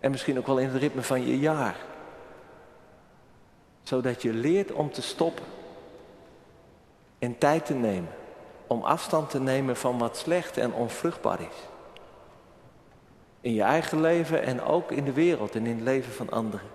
En 0.01 0.11
misschien 0.11 0.39
ook 0.39 0.47
wel 0.47 0.59
in 0.59 0.69
het 0.69 0.81
ritme 0.81 1.03
van 1.03 1.27
je 1.27 1.39
jaar. 1.39 1.77
Zodat 3.83 4.23
je 4.23 4.33
leert 4.33 4.73
om 4.73 4.91
te 4.91 5.03
stoppen. 5.03 5.45
En 7.19 7.39
tijd 7.39 7.67
te 7.67 7.75
nemen. 7.75 8.11
Om 8.67 8.83
afstand 8.83 9.31
te 9.31 9.41
nemen 9.41 9.77
van 9.77 9.99
wat 9.99 10.17
slecht 10.17 10.57
en 10.57 10.73
onvruchtbaar 10.73 11.41
is. 11.41 11.69
In 13.41 13.55
je 13.55 13.63
eigen 13.63 14.01
leven 14.01 14.43
en 14.43 14.63
ook 14.63 14.91
in 14.91 15.05
de 15.05 15.13
wereld 15.13 15.55
en 15.55 15.67
in 15.67 15.75
het 15.75 15.85
leven 15.85 16.13
van 16.13 16.31
anderen. 16.31 16.67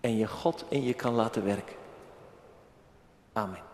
En 0.00 0.16
je 0.16 0.26
God 0.26 0.64
in 0.68 0.82
je 0.82 0.94
kan 0.94 1.14
laten 1.14 1.44
werken. 1.44 1.82
Amén. 3.34 3.73